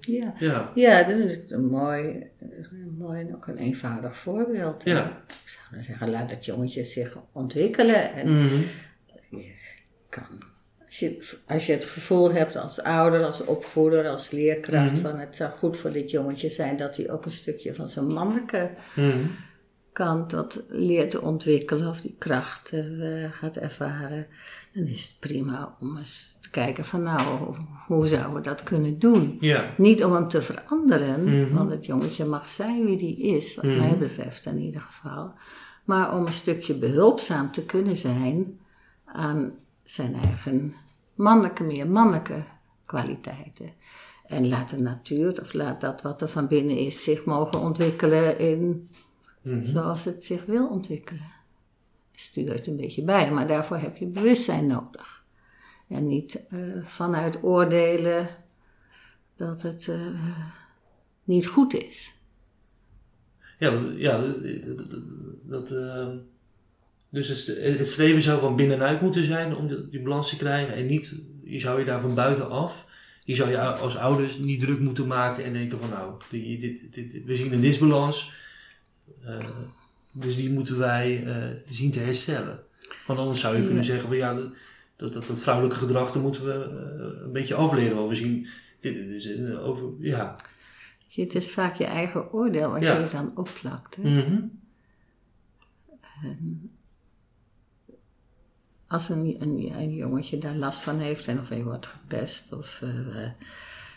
[0.00, 0.34] Ja.
[0.38, 0.70] Ja.
[0.74, 4.84] Ja, dat is een mooi, een mooi en ook een eenvoudig voorbeeld.
[4.84, 5.22] Ja.
[5.26, 8.12] Ik zou dan zeggen, laat dat jongetje zich ontwikkelen.
[8.14, 8.60] En Mhm.
[9.30, 9.52] je
[10.08, 10.24] kan,
[10.84, 15.00] als, je, als je het gevoel hebt als ouder, als opvoeder, als leerkracht, Mhm.
[15.00, 18.06] van het zou goed voor dit jongetje zijn dat hij ook een stukje van zijn
[18.06, 19.18] mannelijke Mhm.
[19.92, 24.26] kant dat leert te ontwikkelen of die krachten eh, gaat ervaren,
[24.72, 27.54] dan is het prima om eens te kijken van nou,
[27.86, 29.36] hoe zouden we dat kunnen doen?
[29.40, 29.74] Ja.
[29.76, 31.54] Niet om hem te veranderen, Mhm.
[31.54, 33.78] want het jongetje mag zijn wie die is, wat Mhm.
[33.78, 35.32] mij betreft in ieder geval.
[35.84, 38.58] Maar om een stukje behulpzaam te kunnen zijn
[39.04, 40.74] aan zijn eigen
[41.14, 42.42] mannelijke, meer mannelijke
[42.84, 43.70] kwaliteiten.
[44.26, 48.38] En laat de natuur, of laat dat wat er van binnen is, zich mogen ontwikkelen
[48.38, 48.88] in
[49.42, 49.64] Mhm.
[49.64, 51.26] zoals het zich wil ontwikkelen.
[52.14, 55.19] Stuur het een beetje bij, maar daarvoor heb je bewustzijn nodig.
[55.90, 58.28] En niet eh, vanuit oordelen
[59.36, 60.20] dat het eh,
[61.24, 62.12] niet goed is.
[63.58, 64.24] Ja, ja
[65.42, 66.08] dat, eh,
[67.08, 70.74] dus het, het streven zou van binnenuit moeten zijn om die, die balans te krijgen
[70.74, 72.88] en niet, je zou je daar van buitenaf,
[73.24, 76.94] je zou je als ouders niet druk moeten maken en denken van nou, die, dit,
[76.94, 78.32] dit, we zien een disbalans,
[80.12, 81.24] dus die moeten wij
[81.70, 82.62] zien te herstellen.
[83.06, 84.50] Want anders zou je kunnen zeggen van ja,
[85.00, 88.46] dat, dat, dat vrouwelijke gedrag, dat moeten we eh, een beetje afleren, want we zien,
[88.80, 90.34] dit, dit is een over, ja.
[91.08, 92.98] Het is vaak je eigen oordeel wat Ja.
[92.98, 93.96] je dan opplakt.
[93.96, 94.02] Hè?
[94.22, 94.42] Mhm.
[98.86, 102.80] Als een, een, een jongetje daar last van heeft en of hij wordt gepest, of,
[102.82, 103.30] eh, eh,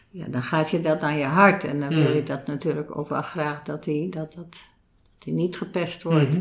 [0.09, 1.63] ja, dan gaat je dat aan je hart.
[1.63, 2.13] En dan wil Mhm.
[2.13, 6.37] je dat natuurlijk ook wel graag dat hij, dat, dat, dat hij niet gepest wordt.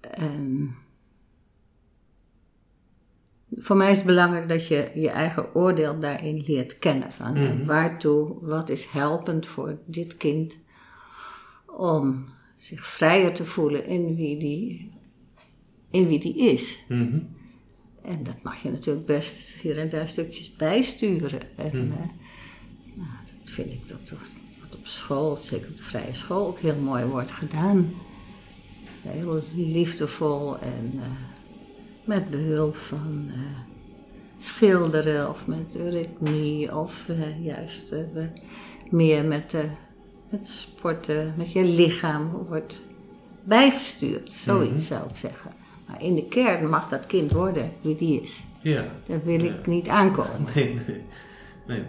[0.00, 0.74] En
[3.56, 7.12] voor mij is het belangrijk dat je je eigen oordeel daarin leert kennen.
[7.12, 7.64] Van Mhm.
[7.64, 10.58] waartoe, wat is helpend voor dit kind
[11.66, 14.92] om zich vrijer te voelen in wie die,
[15.90, 16.84] in wie die is.
[16.88, 17.18] Mhm.
[18.02, 21.40] En dat mag je natuurlijk best hier en daar stukjes bijsturen.
[21.56, 21.92] En Mhm.
[21.92, 22.08] eh,
[22.94, 23.08] nou,
[23.40, 24.22] dat vind ik dat toch
[24.62, 27.92] wat op school, zeker op de vrije school, ook heel mooi wordt gedaan.
[29.02, 31.08] Heel liefdevol en eh,
[32.10, 33.40] met behulp van eh,
[34.38, 38.00] schilderen of met eurythmie of eh, juist eh,
[38.90, 39.54] meer met
[40.28, 42.84] het sporten, met je lichaam wordt
[43.42, 44.32] bijgestuurd.
[44.32, 44.98] Zoiets Mhm.
[44.98, 45.50] zou ik zeggen.
[45.86, 48.42] Maar in de kern mag dat kind worden wie die is.
[48.62, 48.84] Ja.
[49.06, 50.44] Daar wil ik niet aankomen.
[50.54, 51.02] Nee, nee.
[51.66, 51.82] nee.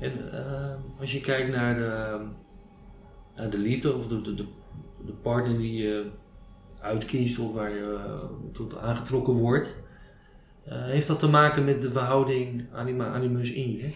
[0.00, 0.12] En
[1.00, 2.18] als je kijkt naar de,
[3.36, 4.46] naar de liefde of de, de, de,
[5.06, 6.10] de partner die je
[6.80, 9.82] uitkiest of waar je eh, tot aangetrokken wordt,
[10.64, 13.92] eh, heeft dat te maken met de verhouding anima-animus in je?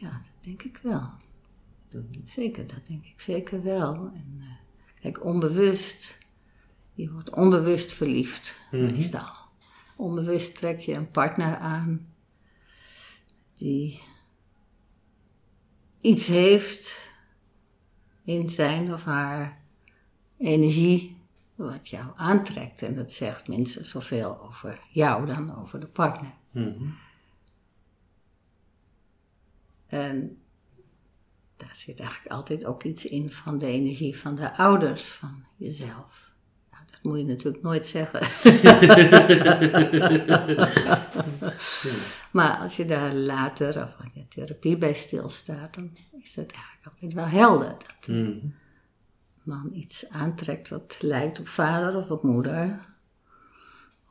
[0.00, 1.10] Ja, dat denk ik wel.
[2.24, 3.94] Zeker, dat denk ik zeker wel.
[3.94, 4.46] En, eh,
[5.00, 6.18] kijk, onbewust,
[6.92, 8.82] je wordt onbewust verliefd, Mhm.
[8.82, 9.28] meestal.
[9.96, 12.06] Onbewust trek je een partner aan
[13.54, 14.00] die
[16.00, 17.10] iets heeft
[18.24, 19.60] in zijn of haar
[20.38, 21.16] energie
[21.66, 22.82] wat jou aantrekt.
[22.82, 26.32] En dat zegt minstens zoveel over jou dan over de partner.
[26.50, 26.84] Mhm.
[29.86, 30.42] En
[31.56, 36.32] daar zit eigenlijk altijd ook iets in van de energie van de ouders van jezelf.
[36.70, 38.20] Nou, dat moet je natuurlijk nooit zeggen.
[42.38, 46.86] maar als je daar later, of in je therapie bij stilstaat, dan is dat eigenlijk
[46.86, 47.76] altijd wel helder.
[47.78, 48.46] Dat Mhm.
[49.48, 52.86] Man iets aantrekt wat lijkt op vader of op moeder.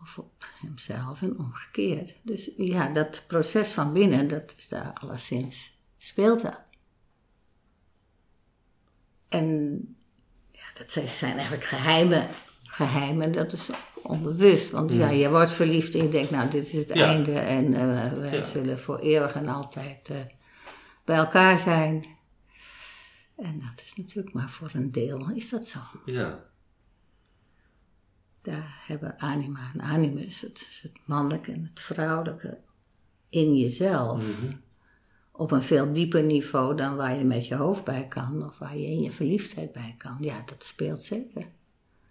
[0.02, 2.15] Of op hemzelf en omgekeerd.
[2.23, 6.60] Dus ja, dat proces van binnen, dat is daar alleszins, speelt dat.
[9.30, 9.78] En
[10.52, 12.28] ja, dat zijn- eigenlijk geheimen.
[12.63, 13.69] Geheimen, dat is
[14.04, 14.71] onbewust.
[14.71, 17.06] Want ja, je wordt verliefd en je denkt, nou, dit is het Ja.
[17.06, 17.32] einde.
[17.39, 18.43] En eh, wij Ja.
[18.43, 20.17] zullen voor eeuwig en altijd eh,
[21.06, 22.06] bij elkaar zijn.
[23.38, 25.80] En dat is natuurlijk maar voor een deel, is dat zo.
[26.06, 26.45] Ja.
[28.41, 32.60] Daar hebben anima en animus, het is het mannelijke en het vrouwelijke
[33.30, 34.41] in jezelf.
[34.41, 34.56] Mhm.
[35.32, 38.78] Op een veel dieper niveau dan waar je met je hoofd bij kan of waar
[38.78, 40.17] je in je verliefdheid bij kan.
[40.19, 41.41] Ja, dat speelt zeker.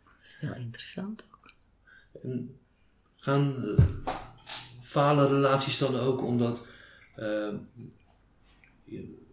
[0.05, 1.53] Dat is heel interessant ook.
[2.23, 2.61] En
[3.17, 4.15] gaan eh,
[4.81, 6.67] falen relaties dan ook omdat,
[7.15, 7.55] eh,
[8.85, 9.26] je,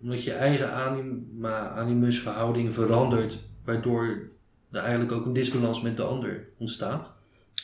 [0.00, 4.30] omdat je eigen anima, animusverhouding verandert, waardoor
[4.70, 7.12] er eigenlijk ook een disbalans met de ander ontstaat?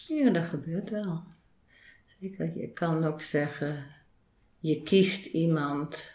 [0.08, 1.22] Ja, dat gebeurt wel.
[2.20, 3.84] Zeker, je kan ook zeggen,
[4.58, 6.12] je kiest iemand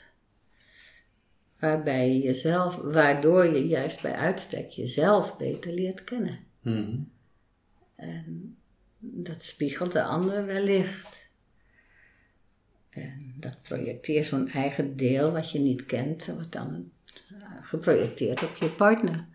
[1.60, 6.40] waarbij je jezelf, waardoor je juist bij uitstek jezelf beter leert kennen.
[6.62, 6.98] Mhm.
[7.96, 8.58] En
[9.00, 11.19] dat spiegelt de ander wellicht.
[12.90, 16.92] En dat projecteert zo'n eigen deel wat je niet kent, wordt dan
[17.30, 19.26] eh, geprojecteerd op je partner.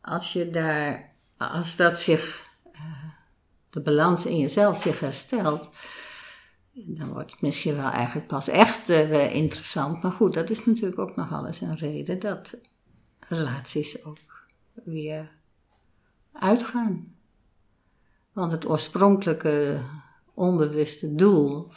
[0.00, 3.04] Als je daar, als dat zich, eh,
[3.70, 5.70] de balans in jezelf zich herstelt,
[6.72, 10.02] dan wordt het misschien wel eigenlijk pas echt eh, interessant.
[10.02, 12.58] Maar goed, dat is natuurlijk ook nog alles een reden dat
[13.28, 14.18] relaties ook
[14.84, 15.30] weer
[16.32, 17.14] uitgaan.
[18.32, 19.80] Want het oorspronkelijke
[20.34, 21.70] onbewuste doel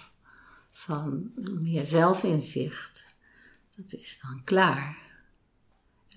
[0.73, 1.31] van
[1.62, 3.05] meer zelfinzicht,
[3.75, 4.97] dat is dan klaar.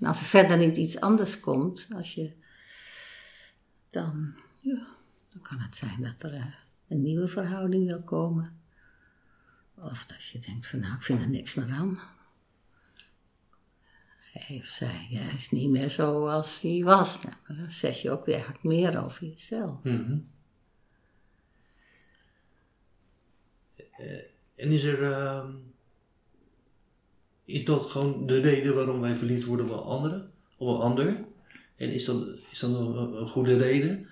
[0.01, 2.33] En als er verder niet iets anders komt, als je,
[3.91, 4.87] dan, ja,
[5.33, 6.47] dan kan het zijn dat er eh,
[6.89, 8.61] een nieuwe verhouding wil komen.
[9.75, 12.01] Of dat je denkt van nou, ik vind er niks meer aan.
[14.33, 17.23] Hij of zij ja, is niet meer zoals hij was.
[17.23, 19.85] Nou, dan zeg je ook weer eigenlijk meer over jezelf.
[23.97, 25.03] Eh, En is er.
[25.13, 25.51] ehm,
[27.45, 30.27] is dat gewoon de reden waarom wij verliefd worden op een andere?
[30.57, 31.25] Op een ander?
[31.77, 34.07] En is dat, is dat een, een goede reden?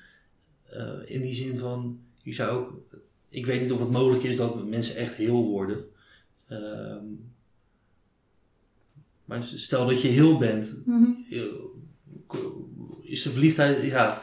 [0.71, 1.99] Eh, in die zin van.
[2.23, 2.73] Je zou ook.
[3.29, 5.85] Ik weet niet of het mogelijk is dat mensen echt heel worden.
[6.49, 7.05] Ehm,
[9.25, 10.83] maar stel dat je heel bent.
[11.29, 11.71] je-
[13.03, 13.83] Is de verliefdheid.
[13.83, 14.23] Ja.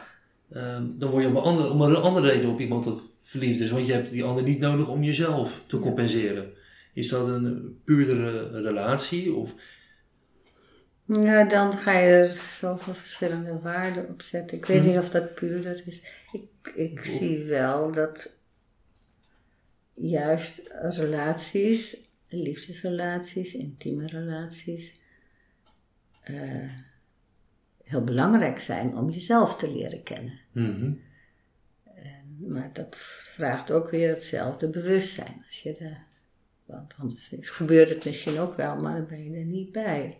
[0.49, 2.85] Ehm, dan word je op een andere, om een andere reden op iemand
[3.21, 3.71] verliefd is.
[3.71, 6.53] Want je hebt die ander niet nodig om jezelf te compenseren.
[6.93, 9.33] Is dat een puurdere relatie?
[9.33, 9.55] Of,
[11.05, 14.57] Nou, dan ga je er zoveel verschillende waarden op zetten.
[14.57, 16.01] Ik weet niet of dat puurder is.
[16.31, 18.29] Ik, ik zie wel dat
[19.93, 21.97] juist relaties,
[22.29, 24.99] liefdesrelaties, intieme relaties,
[26.21, 26.69] eh,
[27.83, 30.39] heel belangrijk zijn om jezelf te leren kennen.
[32.47, 35.43] Maar dat vraagt ook weer hetzelfde bewustzijn.
[35.45, 35.95] Als je de,
[36.65, 40.19] want anders gebeurt het misschien ook wel, maar dan ben je er niet bij.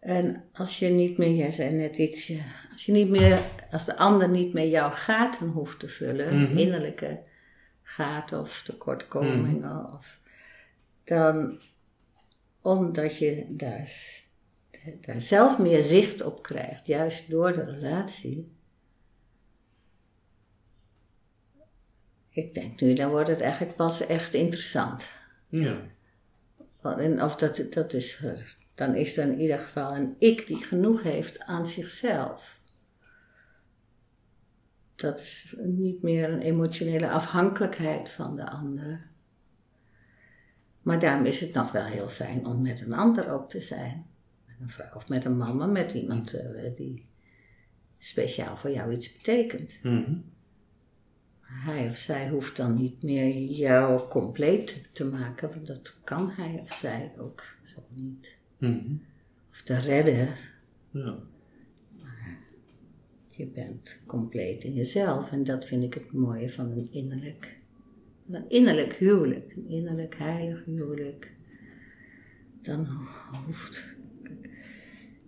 [0.00, 2.32] En als je niet meer, jij zei net iets,
[2.72, 6.56] als je niet meer, als de ander niet meer jouw gaten hoeft te vullen, Mhm.
[6.58, 7.20] innerlijke
[7.82, 10.20] gaten of tekortkomingen, of,
[11.04, 11.60] dan
[12.62, 13.90] omdat je daar,
[15.00, 18.53] daar zelf meer zicht op krijgt, juist door de relatie.
[22.34, 25.08] Ik denk nu, dan wordt het eigenlijk pas echt interessant.
[25.48, 25.76] Ja.
[26.82, 28.32] En of dat, dat is, eh,
[28.74, 32.60] dan is er in ieder geval een ik die genoeg heeft aan zichzelf.
[34.94, 39.06] Dat is niet meer een emotionele afhankelijkheid van de ander.
[40.82, 44.06] Maar daarom is het nog wel heel fijn om met een ander ook te zijn.
[44.46, 47.04] Met een vrouw of met een man, maar met iemand eh, die
[47.98, 49.78] speciaal voor jou iets betekent.
[49.82, 50.14] Mhm.
[51.54, 56.60] Hij of zij hoeft dan niet meer jou compleet te maken, want dat kan hij
[56.62, 58.36] of zij ook zo niet.
[58.58, 58.94] Mhm.
[59.50, 60.28] Of te redden.
[60.90, 61.18] Ja.
[63.30, 67.58] Je bent compleet in jezelf en dat vind ik het mooie van een innerlijk,
[68.30, 71.32] een innerlijk huwelijk, een innerlijk heilig huwelijk.
[72.62, 72.86] Dan
[73.46, 73.93] hoeft.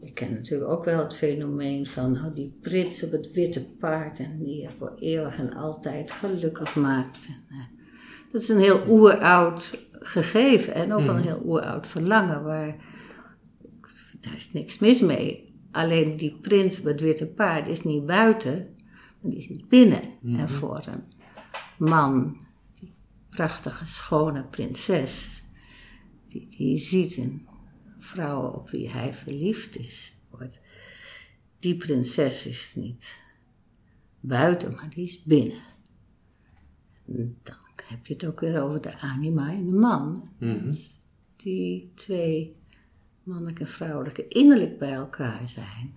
[0.01, 4.18] Ik ken natuurlijk ook wel het fenomeen van oh, die prins op het witte paard
[4.18, 7.26] en die je voor eeuwig en altijd gelukkig maakt.
[7.26, 7.64] En, eh,
[8.32, 12.76] dat is een heel oeroud gegeven en ook een heel oeroud verlangen waar
[14.20, 15.55] daar is niks mis mee.
[15.70, 18.74] Alleen die prins op het witte paard is niet buiten,
[19.22, 20.03] maar die zit binnen.
[20.26, 21.03] En voor een
[21.78, 22.36] man,
[22.80, 22.94] die
[23.30, 25.42] prachtige, schone prinses,
[26.28, 27.47] die, die ziet een
[28.07, 30.15] vrouw op wie hij verliefd is.
[30.31, 30.59] wordt.
[31.59, 33.19] Die prinses is niet
[34.21, 35.61] buiten, maar die is binnen.
[37.07, 37.57] En dan
[37.89, 40.75] heb je het ook weer over de anima en de man Mhm.
[41.37, 42.57] die twee
[43.23, 45.95] mannelijke en vrouwelijke innerlijk bij elkaar zijn.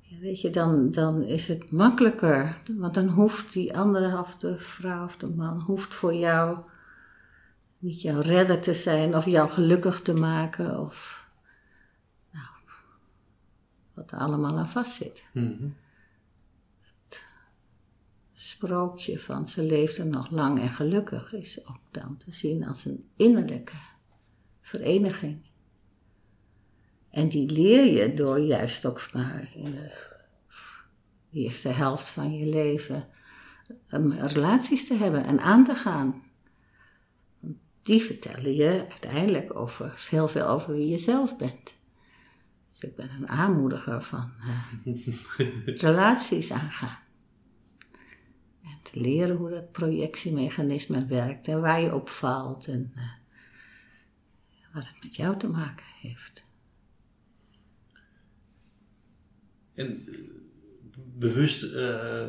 [0.00, 4.58] Ja, weet je, dan, dan is het makkelijker, want dan hoeft die andere of de
[4.58, 6.58] vrouw of de man, hoeft voor jou
[7.84, 11.28] niet jouw redder te zijn of jou gelukkig te maken of
[12.32, 12.46] nou,
[13.94, 15.24] wat er allemaal aan vastzit.
[15.32, 15.68] Mhm.
[18.32, 23.08] sprookje van ze leefde nog lang en gelukkig is ook dan te zien als een
[23.16, 23.76] innerlijke
[24.60, 25.46] vereniging.
[27.10, 29.92] En die leer je door juist ook maar in de
[31.32, 33.08] eerste helft van je leven
[33.90, 36.23] um, relaties te hebben en aan te gaan.
[37.84, 41.74] Die vertellen je uiteindelijk over, heel veel over wie je zelf bent.
[42.70, 44.32] Dus ik ben een aanmoediger van
[44.84, 45.06] uh,
[45.80, 46.98] relaties aangaan.
[48.62, 53.02] En te leren hoe dat projectiemechanisme werkt en waar je op valt en uh,
[54.72, 56.46] wat het met jou te maken heeft.
[59.74, 60.08] En
[60.94, 62.26] bewust uh,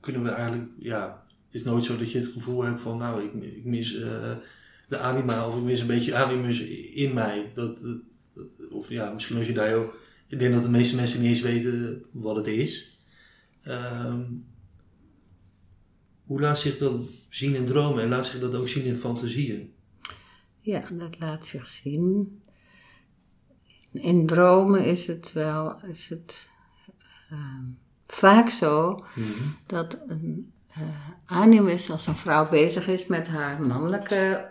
[0.00, 1.25] kunnen we eigenlijk, ja,
[1.56, 4.32] is nooit zo dat je het gevoel hebt van, nou, ik, ik mis uh,
[4.88, 7.50] de anima of ik mis een beetje animus in mij.
[7.54, 7.98] Dat, dat,
[8.34, 11.28] dat, of ja, misschien als je daar ook, ik denk dat de meeste mensen niet
[11.28, 12.98] eens weten wat het is.
[13.68, 14.44] Um,
[16.24, 19.72] hoe laat zich dat zien in dromen en laat zich dat ook zien in fantasieën?
[20.60, 22.40] Ja, dat laat zich zien.
[23.92, 26.48] In dromen is het wel, is het
[27.32, 27.58] uh,
[28.06, 29.56] vaak zo mm-hmm.
[29.66, 30.86] dat een uh,
[31.24, 34.50] animus, als een vrouw bezig is met haar mannelijke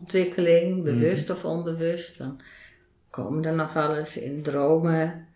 [0.00, 1.44] ontwikkeling, bewust mm-hmm.
[1.44, 2.40] of onbewust, dan
[3.10, 5.26] komen er nog wel eens in dromen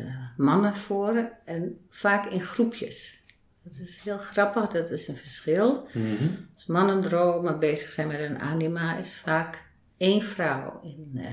[0.00, 3.24] uh, mannen voor en vaak in groepjes.
[3.62, 5.88] Dat is heel grappig, dat is een verschil.
[5.92, 6.48] Mm-hmm.
[6.54, 9.64] Als mannen dromen bezig zijn met een anima, is vaak
[9.96, 11.26] één vrouw in uh,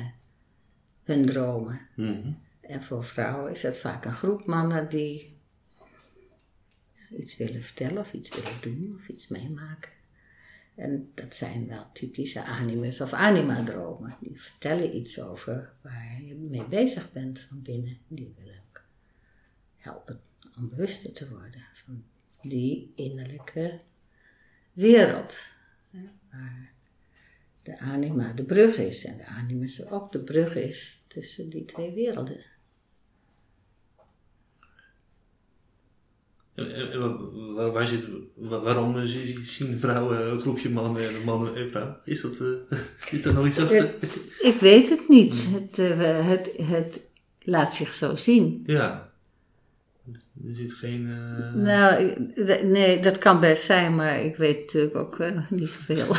[1.04, 1.80] hun dromen.
[1.96, 2.42] Mm-hmm.
[2.62, 5.33] En voor vrouwen is het vaak een groep mannen die
[7.14, 9.92] iets willen vertellen of iets willen doen of iets meemaken.
[10.76, 14.18] En dat zijn wel typische animus of anima-dromen.
[14.20, 17.98] Die vertellen iets over waar je mee bezig bent van binnen.
[18.08, 18.82] Die willen ook
[19.78, 20.22] helpen
[20.58, 22.04] om bewuster te worden van
[22.42, 23.80] die innerlijke
[24.74, 25.40] wereld.
[26.32, 26.72] Waar
[27.64, 31.92] de anima de brug is en de animus ook de brug is tussen die twee
[31.92, 32.46] werelden.
[36.56, 37.00] En, en
[37.56, 38.96] waar, waar zit, waarom
[39.42, 41.98] zien vrouwen een groepje mannen en mannen en vrouwen?
[42.06, 42.48] Is dat, uh,
[43.12, 43.94] is dat nog iets achter?
[44.40, 45.48] Ik weet het niet.
[45.52, 47.00] Het, uh, het, het
[47.40, 48.64] laat zich zo zien.
[48.66, 49.12] Ja.
[50.48, 51.08] Er zit geen.
[51.08, 51.54] Uh...
[51.54, 52.14] Nou,
[52.64, 56.08] nee, dat kan best zijn, maar ik weet natuurlijk ook eh, niet zoveel.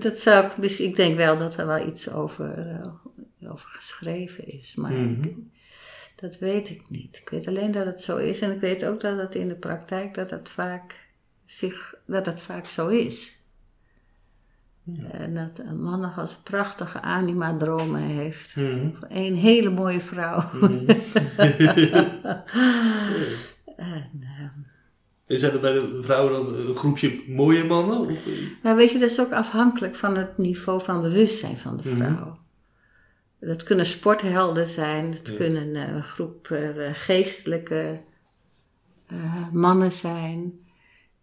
[0.00, 4.46] dat zou ik, dus ik denk wel dat er wel iets over, eh, over geschreven
[4.52, 5.22] is, maar Mhm.
[5.22, 5.34] ik-
[6.22, 7.18] dat weet ik niet.
[7.22, 9.54] Ik weet alleen dat het zo is en ik weet ook dat het in de
[9.54, 11.08] praktijk dat het vaak,
[11.44, 13.36] zich, dat het vaak zo is.
[15.10, 18.56] En dat een man nog als prachtige anima-dromen heeft.
[18.56, 18.88] Mhm.
[19.08, 20.44] Een hele mooie vrouw.
[20.60, 20.84] Mhm.
[23.76, 24.42] En, eh,
[25.26, 27.98] En zijn er bij de vrouwen dan een groepje mooie mannen?
[28.00, 28.26] Of,
[28.62, 31.96] nou weet je, dat is ook afhankelijk van het niveau van bewustzijn van de Mhm.
[31.96, 32.38] vrouw.
[33.46, 35.36] Dat kunnen sporthelden zijn, dat Ja.
[35.36, 38.02] kunnen eh, een groep eh, geestelijke
[39.06, 40.60] eh, mannen zijn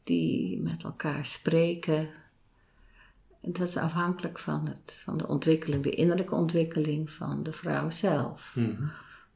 [0.03, 2.09] die met elkaar spreken.
[3.41, 7.89] En dat is afhankelijk van, het, van de ontwikkeling, de innerlijke ontwikkeling van de vrouw
[7.89, 8.53] zelf.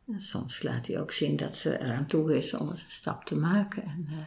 [0.07, 3.25] En soms laat hij ook zien dat ze eraan toe is om eens een stap
[3.25, 3.83] te maken.
[3.83, 4.25] En de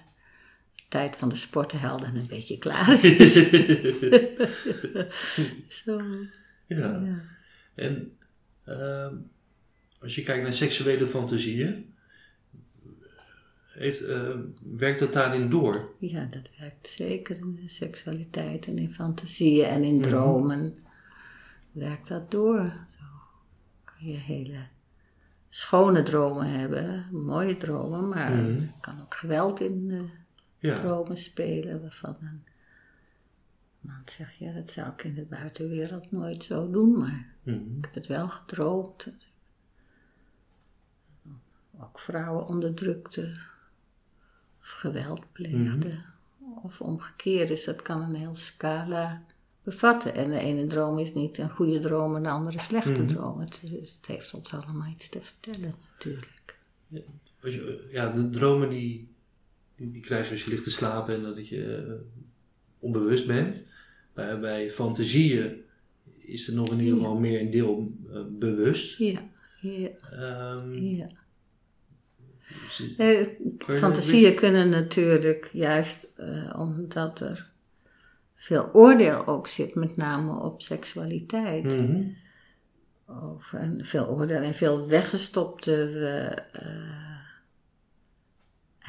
[0.89, 3.33] tijd van de sportenhelden een beetje klaar is.
[5.85, 6.01] Zo,
[6.67, 6.77] ja.
[6.77, 7.21] ja.
[7.75, 8.16] En
[10.01, 11.95] als je kijkt naar seksuele fantasieën,
[13.69, 15.95] heeft, ehm, werkt dat daarin door?
[15.99, 20.09] ja, dat werkt zeker in de seksualiteit en in fantasieën en in Mhm.
[20.09, 20.75] dromen.
[21.73, 22.73] Werkt dat door.
[22.89, 23.03] Zo
[23.85, 24.59] kan je hele
[25.49, 28.63] schone dromen hebben, mooie dromen, maar Mhm.
[28.63, 30.05] er kan ook geweld in de
[30.59, 30.75] Ja.
[30.75, 32.45] dromen spelen waarvan een
[33.81, 37.79] man zegt, ja, dat zou ik in de buitenwereld nooit zo doen, maar Mhm.
[37.79, 39.13] ik heb het wel gedroomd.
[41.81, 43.33] Ook vrouwen onderdrukte
[44.61, 45.99] of geweld pleegde.
[46.63, 49.23] Of omgekeerd, dus dat kan een heel scala
[49.63, 50.15] bevatten.
[50.15, 53.07] En de ene droom is niet een goede droom en de andere een slechte Mhm.
[53.07, 53.41] droom.
[53.41, 56.59] Het, het heeft ons allemaal iets te vertellen, natuurlijk.
[56.89, 59.09] Je, ja, de dromen die,
[59.77, 61.93] die, die krijg je als je ligt te slapen en dat je eh,
[62.79, 63.63] onbewust bent.
[64.13, 65.65] Bij, bij fantasieën
[66.27, 68.99] is er nog in ieder geval meer een deel eh, bewust.
[68.99, 69.21] Ja,
[69.61, 71.09] ja, Ehm, ja.
[72.97, 73.27] Eh,
[73.59, 77.51] fantasieën kunnen natuurlijk juist eh, omdat er
[78.35, 81.77] veel oordeel ook zit, met name op seksualiteit.
[83.07, 85.91] Of en veel oordeel en veel weggestopte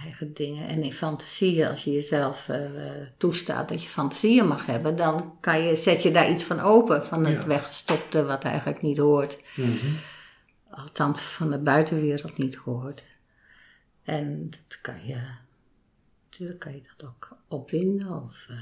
[0.03, 0.67] eigen dingen.
[0.67, 2.61] En in fantasieën, als je jezelf eh,
[3.17, 7.05] toestaat dat je fantasieën mag hebben, dan kan je, zet je daar iets van open,
[7.05, 7.47] van het Ja.
[7.47, 9.41] weggestopte wat eigenlijk niet hoort.
[9.55, 9.87] Mhm.
[10.69, 13.03] Althans, van de buitenwereld niet hoort.
[14.03, 15.17] En dat kan je,
[16.23, 18.57] natuurlijk kan je dat ook opwinden of eh,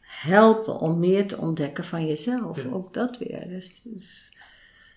[0.00, 2.62] helpen om meer te ontdekken van jezelf.
[2.62, 2.70] Ja.
[2.70, 3.48] Ook dat weer.
[3.48, 4.32] Dus, dus-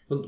[0.07, 0.27] want,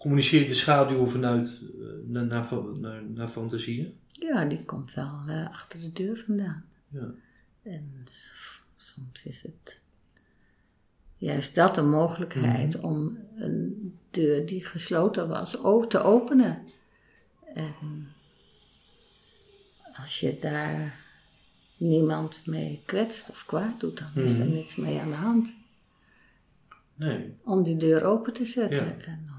[0.00, 2.46] communiceert de schaduw vanuit eh, naar, naar,
[2.80, 3.98] naar, naar fantasieën?
[4.06, 6.64] ja, die komt wel eh, achter de deur vandaan.
[6.88, 7.10] Ja.
[7.62, 8.04] En
[8.76, 9.80] soms is het
[11.16, 12.84] juist dat een mogelijkheid Mhm.
[12.84, 16.62] om een deur die gesloten was ook te openen.
[17.54, 18.08] En
[19.92, 20.98] als je daar
[21.76, 24.54] niemand mee kwetst of kwaad doet, dan is er Mhm.
[24.54, 25.52] niks mee aan de hand.
[26.94, 27.34] Nee.
[27.44, 29.04] Om die deur open te zetten Ja.
[29.06, 29.29] en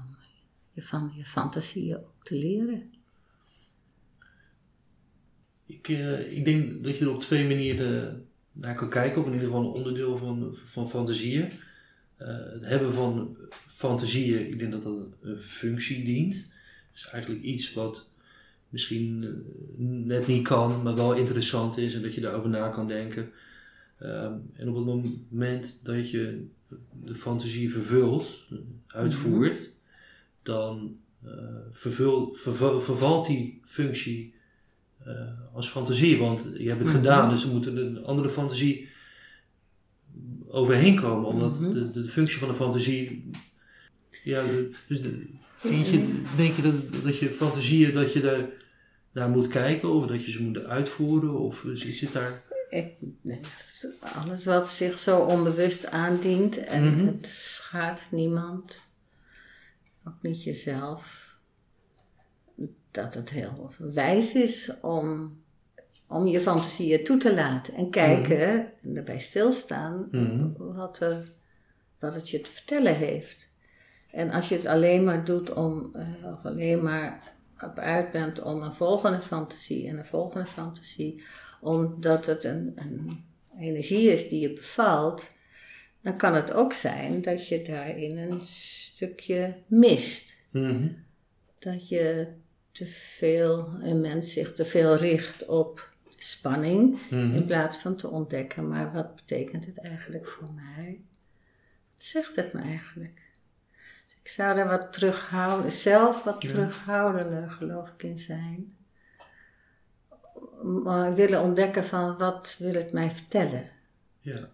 [0.72, 2.92] je van je fantasieën ook te leren.
[5.66, 9.32] Ik, eh, ik denk dat je er op twee manieren naar kan kijken, of in
[9.32, 11.52] ieder geval een onderdeel van, van fantasieën.
[12.16, 16.52] Eh, het hebben van fantasieën, ik denk dat dat een, functie dient.
[16.92, 18.08] Dus eigenlijk iets wat
[18.68, 22.88] misschien eh, net niet kan, maar wel interessant is en dat je daarover na kan
[22.88, 23.30] denken.
[23.98, 26.46] Ehm, en op het moment dat je
[27.04, 28.44] de fantasie vervult,
[28.86, 29.80] uitvoert,
[30.42, 31.30] dan eh,
[31.72, 32.34] vervul,
[32.80, 34.34] vervalt die functie
[35.04, 35.14] eh,
[35.54, 36.18] als fantasie.
[36.18, 36.96] Want je hebt het Mhm.
[36.96, 38.88] gedaan, dus er moet een andere fantasie
[40.48, 41.28] overheen komen.
[41.28, 41.70] Omdat Mhm.
[41.72, 43.30] de, de functie van de fantasie.
[44.24, 44.42] Ja,
[44.88, 45.26] dus de,
[45.56, 48.48] vind je, denk je dat, dat je fantasieën, dat je daar
[49.12, 51.38] naar moet kijken of dat je ze moet uitvoeren?
[51.38, 52.42] Of is- zit daar.
[52.70, 52.92] Ik,
[54.16, 57.06] alles wat zich zo onbewust aandient en Mhm.
[57.06, 58.82] het schaadt niemand,
[60.06, 61.30] ook niet jezelf,
[62.90, 65.38] dat het heel wijs is om,
[66.06, 70.48] om je fantasieën toe te laten en kijken en daarbij stilstaan Mhm.
[70.56, 71.32] wat, er,
[71.98, 73.50] wat het je te vertellen heeft.
[74.10, 78.42] En als je het alleen maar doet om, eh, of alleen maar op uit bent
[78.42, 81.22] om een volgende fantasie en een volgende fantasie,
[81.60, 83.24] omdat het een, een
[83.58, 85.30] energie is die je bevalt,
[86.02, 90.34] dan kan het ook zijn dat je daarin een stukje mist.
[90.50, 90.88] Mhm.
[91.58, 92.26] Dat je
[92.72, 97.34] te veel, een mens zich te veel richt op spanning Mhm.
[97.34, 101.00] in plaats van te ontdekken, maar wat betekent het eigenlijk voor mij?
[101.96, 103.20] Wat zegt het me eigenlijk?
[104.22, 106.48] Ik zou daar wat terughouden, zelf wat Ja.
[106.48, 108.76] terughoudender geloof ik in zijn.
[110.84, 113.70] Maar willen ontdekken van wat wil het mij vertellen.
[114.20, 114.48] Ja.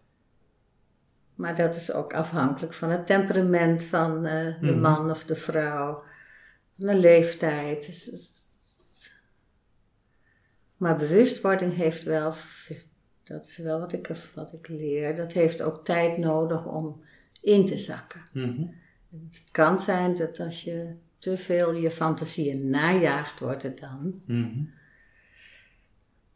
[1.39, 4.81] Maar dat is ook afhankelijk van het temperament van eh, de Mhm.
[4.81, 6.03] man of de vrouw,
[6.79, 7.87] van de leeftijd.
[7.87, 8.47] Dus- dus-
[10.77, 12.35] Maar bewustwording heeft wel,
[13.25, 17.03] dat is wel wat ik, wat ik leer, dat heeft ook tijd nodig om
[17.43, 18.21] in te zakken.
[18.33, 18.63] Mhm.
[19.11, 24.61] Het kan zijn dat als je te veel je fantasieën najaagt, wordt het dan, Mhm.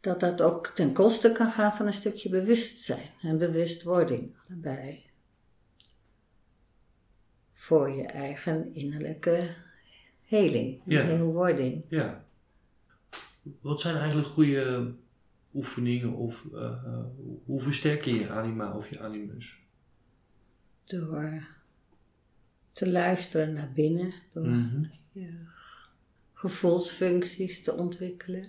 [0.03, 5.03] Dat dat ook ten koste kan gaan van een stukje bewustzijn en bewustwording allebei.
[7.53, 9.55] Voor je eigen innerlijke
[10.21, 11.01] heling, Ja.
[11.01, 11.83] heelwording.
[11.89, 12.25] Ja.
[13.61, 14.93] Wat zijn eigenlijk goede
[15.53, 17.05] oefeningen of eh, eh,
[17.45, 19.59] hoe versterk je je anima of je animus?
[20.85, 21.47] Door
[22.71, 24.85] te luisteren naar binnen, door Mhm.
[25.11, 25.45] je
[26.33, 28.47] gevoelsfuncties te ontwikkelen.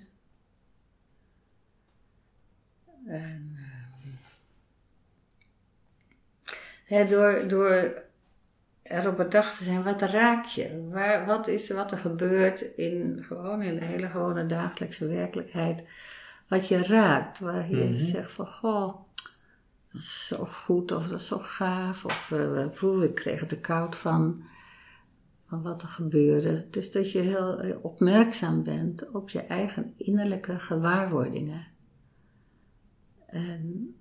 [3.06, 3.62] En, eh,
[6.84, 8.02] hè, door, door
[8.82, 10.88] erop bedacht te zijn, wat raak je?
[10.90, 15.84] Waar, wat is er wat er gebeurt in, gewoon in de hele gewone dagelijkse werkelijkheid?
[16.48, 17.96] Wat je raakt, waar je Mhm.
[17.96, 18.94] zegt van, goh,
[19.92, 22.04] dat is zo goed of dat is zo gaaf.
[22.04, 24.44] Of eh, poeh, ik kreeg het er koud van,
[25.48, 26.66] van wat er gebeurde.
[26.70, 31.66] Dus dat je heel opmerkzaam bent op je eigen innerlijke gewaarwordingen.
[33.34, 33.94] En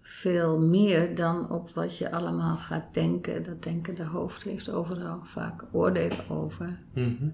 [0.00, 3.42] veel meer dan op wat je allemaal gaat denken.
[3.42, 6.78] Dat denken de hoofd heeft overal vaak oordelen over.
[6.94, 7.28] Mhm.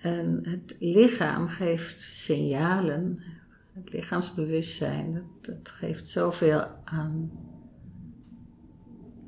[0.00, 3.22] En het lichaam geeft signalen.
[3.72, 7.30] Het lichaamsbewustzijn, dat, dat geeft zoveel aan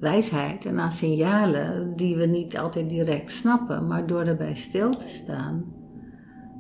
[0.01, 3.87] wijsheid en aan signalen die we niet altijd direct snappen.
[3.87, 5.82] Maar door erbij stil te staan,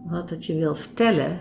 [0.04, 1.38] wat het je wil vertellen,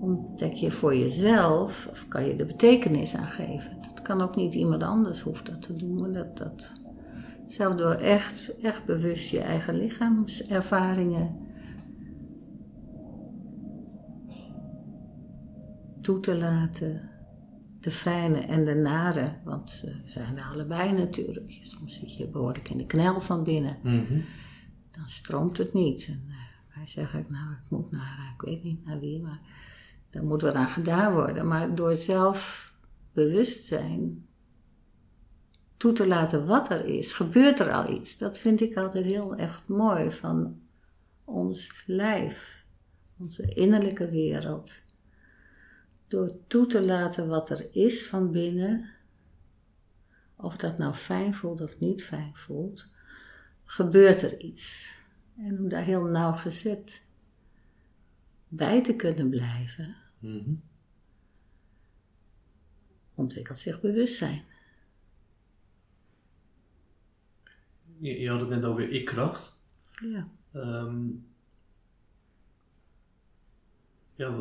[0.00, 3.78] ontdek je voor jezelf of kan je de betekenis aan geven.
[3.82, 6.72] Dat kan ook niet iemand anders hoeft dat te doen, dat, dat
[7.46, 11.48] zelf door echt, echt bewust je eigen lichaamservaringen
[16.00, 17.08] toe te laten.
[17.80, 21.58] De fijne en de nare, want ze zijn er allebei natuurlijk.
[21.62, 23.76] Soms zit je behoorlijk in de knel van binnen.
[23.82, 24.20] Mhm.
[24.90, 26.06] Dan stroomt het niet.
[26.08, 26.29] En
[26.80, 29.40] uh, wij zeggen, nou, ik moet naar, uh, ik weet niet naar wie, maar
[30.10, 31.46] daar moet wat aan gedaan worden.
[31.46, 32.72] Maar door zelf
[33.12, 34.26] bewustzijn
[35.76, 38.18] toe te laten wat er is, gebeurt er al iets.
[38.18, 40.60] Dat vind ik altijd heel echt mooi van
[41.24, 42.64] ons lijf,
[43.18, 44.72] onze innerlijke wereld.
[46.08, 48.90] Door toe te laten wat er is van binnen,
[50.36, 52.88] of dat nou fijn voelt of niet fijn voelt,
[53.64, 54.98] gebeurt er iets.
[55.44, 57.02] En om daar heel nauwgezet
[58.48, 60.54] bij te kunnen blijven, Mhm.
[63.14, 64.44] ontwikkelt zich bewustzijn.
[67.98, 69.58] Je, je had het net over ik-kracht.
[69.90, 70.28] Ja.
[70.52, 71.08] Ehm,
[74.14, 74.36] ja,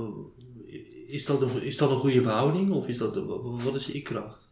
[1.07, 3.15] is dat, een, is dat een goede verhouding of is dat,
[3.63, 4.49] wat is ik-kracht?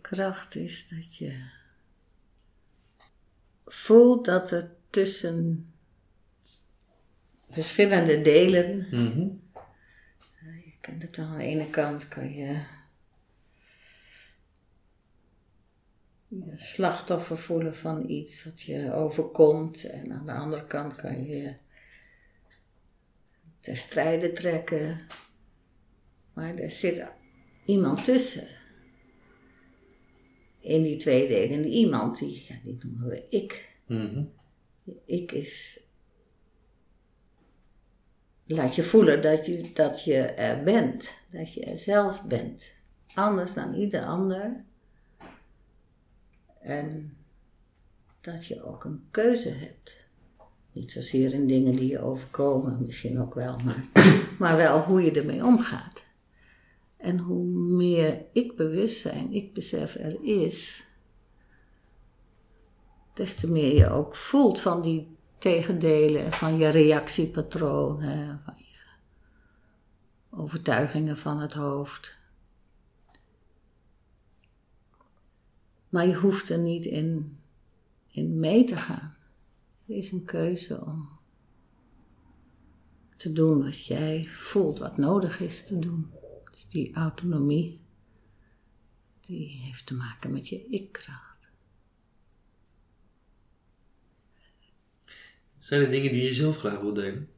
[0.00, 1.50] kracht is dat je
[3.66, 5.72] voelt dat er tussen
[7.50, 9.20] verschillende delen, Mhm.
[10.64, 12.60] je kent het aan de ene kant kan je
[16.28, 21.36] je slachtoffer voelen van iets wat je overkomt en aan de andere kant kan je
[21.36, 21.54] je
[23.60, 25.06] ter strijde trekken.
[26.32, 27.04] Maar er zit
[27.64, 28.46] iemand tussen.
[30.60, 31.64] In die twee delen.
[31.64, 33.68] Iemand, die, ja, die noemen we ik.
[33.86, 34.24] Mhm.
[35.04, 35.80] Ik is.
[38.44, 41.14] Laat je voelen dat je, dat je er bent.
[41.30, 42.72] Dat je er zelf bent.
[43.14, 44.64] Anders dan ieder ander.
[46.60, 47.16] En
[48.20, 50.10] dat je ook een keuze hebt.
[50.72, 53.84] Niet zozeer in dingen die je overkomen, misschien ook wel, maar,
[54.38, 56.04] maar wel hoe je ermee omgaat.
[56.96, 57.44] En hoe
[57.76, 60.86] meer ik bewustzijn, ik besef er is,
[63.18, 68.78] des te meer je ook voelt van die tegendelen, van je reactiepatronen, van je
[70.30, 72.18] overtuigingen van het hoofd.
[75.88, 77.38] Maar je hoeft er niet in,
[78.10, 79.16] in mee te gaan.
[79.86, 81.08] Het is een keuze om
[83.16, 86.10] te doen wat jij voelt, wat nodig is te doen.
[86.50, 87.80] Dus die autonomie,
[89.20, 91.27] die heeft te maken met je ik-kracht.
[95.68, 97.28] Zijn er dingen die je zelf graag wilt delen?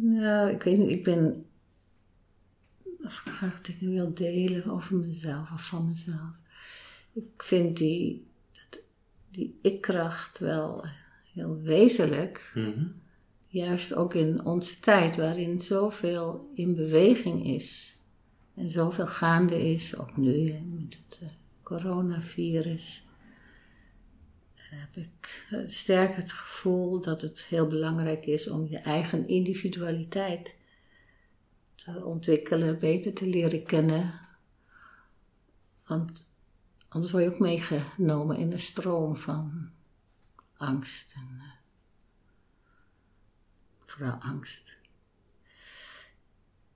[0.00, 1.46] Nou, ik weet niet, ik ben.
[3.02, 6.38] Of ik graag dingen wil delen over mezelf of van mezelf.
[7.12, 8.26] Ik vind die,
[9.30, 10.84] die ik-kracht wel
[11.32, 12.52] heel wezenlijk.
[12.54, 12.86] Mhm.
[13.46, 17.96] Juist ook in onze tijd, waarin zoveel in beweging is.
[18.54, 21.28] En zoveel gaande is, ook nu hè, met het eh,
[21.62, 23.04] coronavirus.
[24.74, 30.56] Heb ik eh, sterk het gevoel dat het heel belangrijk is om je eigen individualiteit
[31.74, 34.20] te ontwikkelen, beter te leren kennen.
[35.86, 36.28] Want
[36.88, 39.70] anders word je ook meegenomen in een stroom van
[40.56, 41.52] angst en eh,
[43.84, 44.76] vooral angst.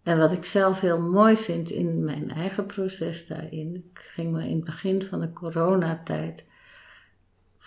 [0.03, 4.49] En wat ik zelf heel mooi vind in mijn eigen proces daarin, ik ging me
[4.49, 6.47] in het begin van de coronatijd,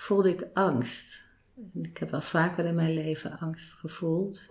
[0.02, 1.22] voelde ik angst.
[1.74, 4.50] En ik heb al vaker in mijn leven angst gevoeld.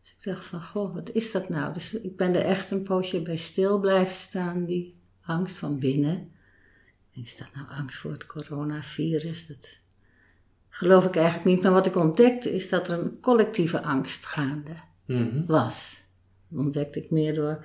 [0.00, 1.72] Dus ik dacht van, goh, wat is dat nou?
[1.72, 6.32] Dus ik ben er echt een poosje bij stil blijven staan, die angst van binnen.
[7.12, 9.46] Is dat nou angst voor het coronavirus?
[9.46, 9.78] Dat
[10.68, 11.62] geloof ik eigenlijk niet.
[11.62, 14.74] Maar wat ik ontdekte is dat er een collectieve angst gaande
[15.04, 15.46] Mhm.
[15.46, 16.02] was.
[16.48, 17.64] Dat ontdekte ik meer door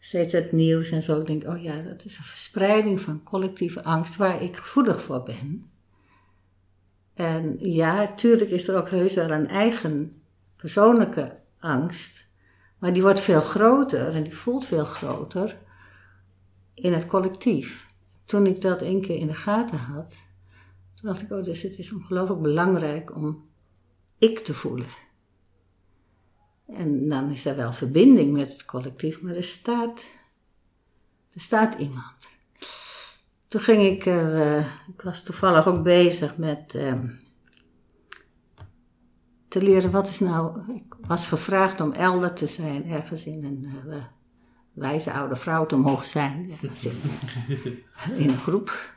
[0.00, 1.20] steeds het nieuws en zo.
[1.20, 5.22] Ik denk, oh ja, dat is een verspreiding van collectieve angst waar ik gevoelig voor
[5.22, 5.70] ben.
[7.20, 10.22] En ja, tuurlijk is er ook heus wel een eigen
[10.56, 12.28] persoonlijke angst.
[12.78, 15.58] Maar die wordt veel groter en die voelt veel groter
[16.74, 17.86] in het collectief.
[18.24, 20.16] Toen ik dat één keer in de gaten had,
[20.94, 23.48] toen dacht ik, oh, dus het is ongelooflijk belangrijk om
[24.18, 24.90] ik te voelen.
[26.66, 30.06] En dan is er wel verbinding met het collectief, maar er staat,
[31.32, 32.28] er staat iemand.
[33.50, 37.08] Toen ging ik, er, eh, ik was toevallig ook bezig met ehm,
[39.48, 43.68] te leren wat is nou, ik was gevraagd om elder te zijn, ergens in een
[43.90, 43.96] eh,
[44.72, 46.50] wijze oude vrouw te mogen zijn.
[46.60, 46.70] In,
[48.22, 48.94] in een groep.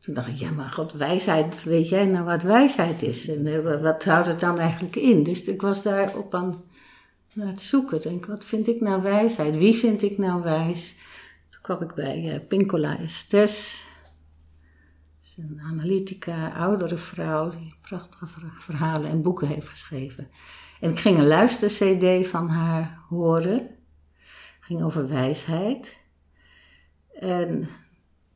[0.00, 3.28] Toen dacht ik, ja maar god, wijsheid, weet jij nou wat wijsheid is?
[3.28, 5.22] En eh, wat houdt het dan eigenlijk in?
[5.22, 6.64] Dus ik was daar op aan,
[7.36, 8.00] aan het zoeken.
[8.00, 9.56] Denk, wat vind ik nou wijsheid?
[9.56, 10.94] Wie vind ik nou wijs?
[11.66, 13.84] Kwam ik bij eh, Pincola Estes.
[15.20, 20.30] Is een analytica, oudere vrouw, die prachtige ver- verhalen en boeken heeft geschreven.
[20.80, 23.68] En ik ging een luister-cd van haar horen.
[24.60, 25.98] ging over wijsheid.
[27.20, 27.68] En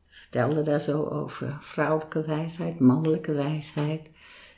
[0.07, 4.09] vertelde daar zo over vrouwelijke wijsheid, mannelijke wijsheid.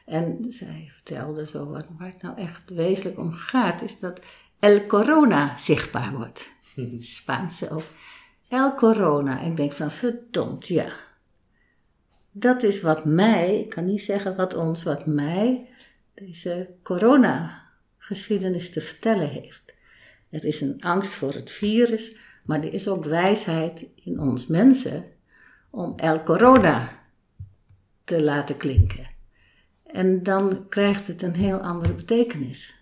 [0.06, 4.22] En zij vertelde zo wat, waar het nou echt wezenlijk om gaat, is dat
[4.60, 6.50] El Corona zichtbaar wordt.
[7.00, 7.86] Spaanse ook.
[8.54, 9.42] El Corona.
[9.42, 10.94] Ik denk van verdomd, ja.
[12.32, 15.70] Dat is wat mij, ik kan niet zeggen wat ons, wat mij
[16.14, 19.74] deze corona-geschiedenis te vertellen heeft.
[20.30, 25.06] Er is een angst voor het virus, maar er is ook wijsheid in ons mensen
[25.70, 27.00] om El Corona
[28.04, 29.08] te laten klinken.
[29.84, 32.74] En dan krijgt het een heel andere betekenis.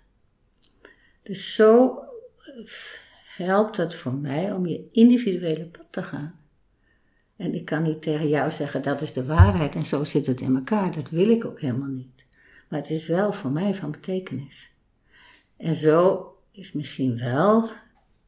[1.23, 1.99] Dus zo
[3.37, 6.39] helpt het voor mij om je individuele pad te gaan.
[7.35, 10.41] En ik kan niet tegen jou zeggen dat is de waarheid en zo zit het
[10.41, 10.91] in elkaar.
[10.91, 12.25] Dat wil ik ook helemaal niet.
[12.69, 14.71] Maar het is wel voor mij van betekenis.
[15.57, 17.69] En zo is misschien wel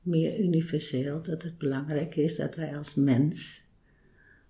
[0.01, 3.61] meer universeel dat het belangrijk is dat wij als mens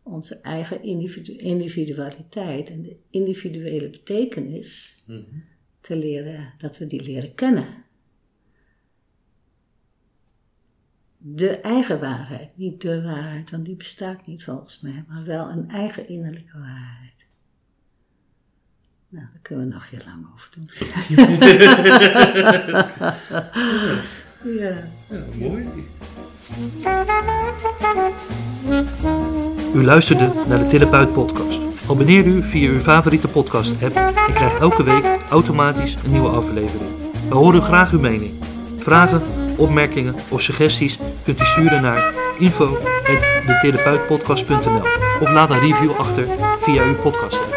[0.03, 5.21] onze eigen individu- individualiteit en de individuele betekenis Mhm.
[5.81, 7.65] te leren, dat we die leren kennen.
[11.25, 15.69] De eigen waarheid, niet de waarheid, want die bestaat niet volgens mij, maar wel een
[15.69, 17.27] eigen innerlijke waarheid.
[19.09, 20.69] Nou, daar kunnen we nog heel lang over doen.
[24.59, 24.73] ja.
[25.09, 25.67] Ja, mooi.
[29.75, 31.59] U luisterde naar de Therapeut podcast.
[31.89, 36.91] Abonneer u via uw favoriete podcast app en krijgt elke week automatisch een nieuwe aflevering.
[37.29, 38.33] We horen graag uw mening.
[38.77, 39.21] Vragen,
[39.57, 44.83] opmerkingen of suggesties kunt u sturen naar info.detherapeutpodcast.nl
[45.19, 46.27] of laat een review achter
[46.59, 47.52] via uw podcast.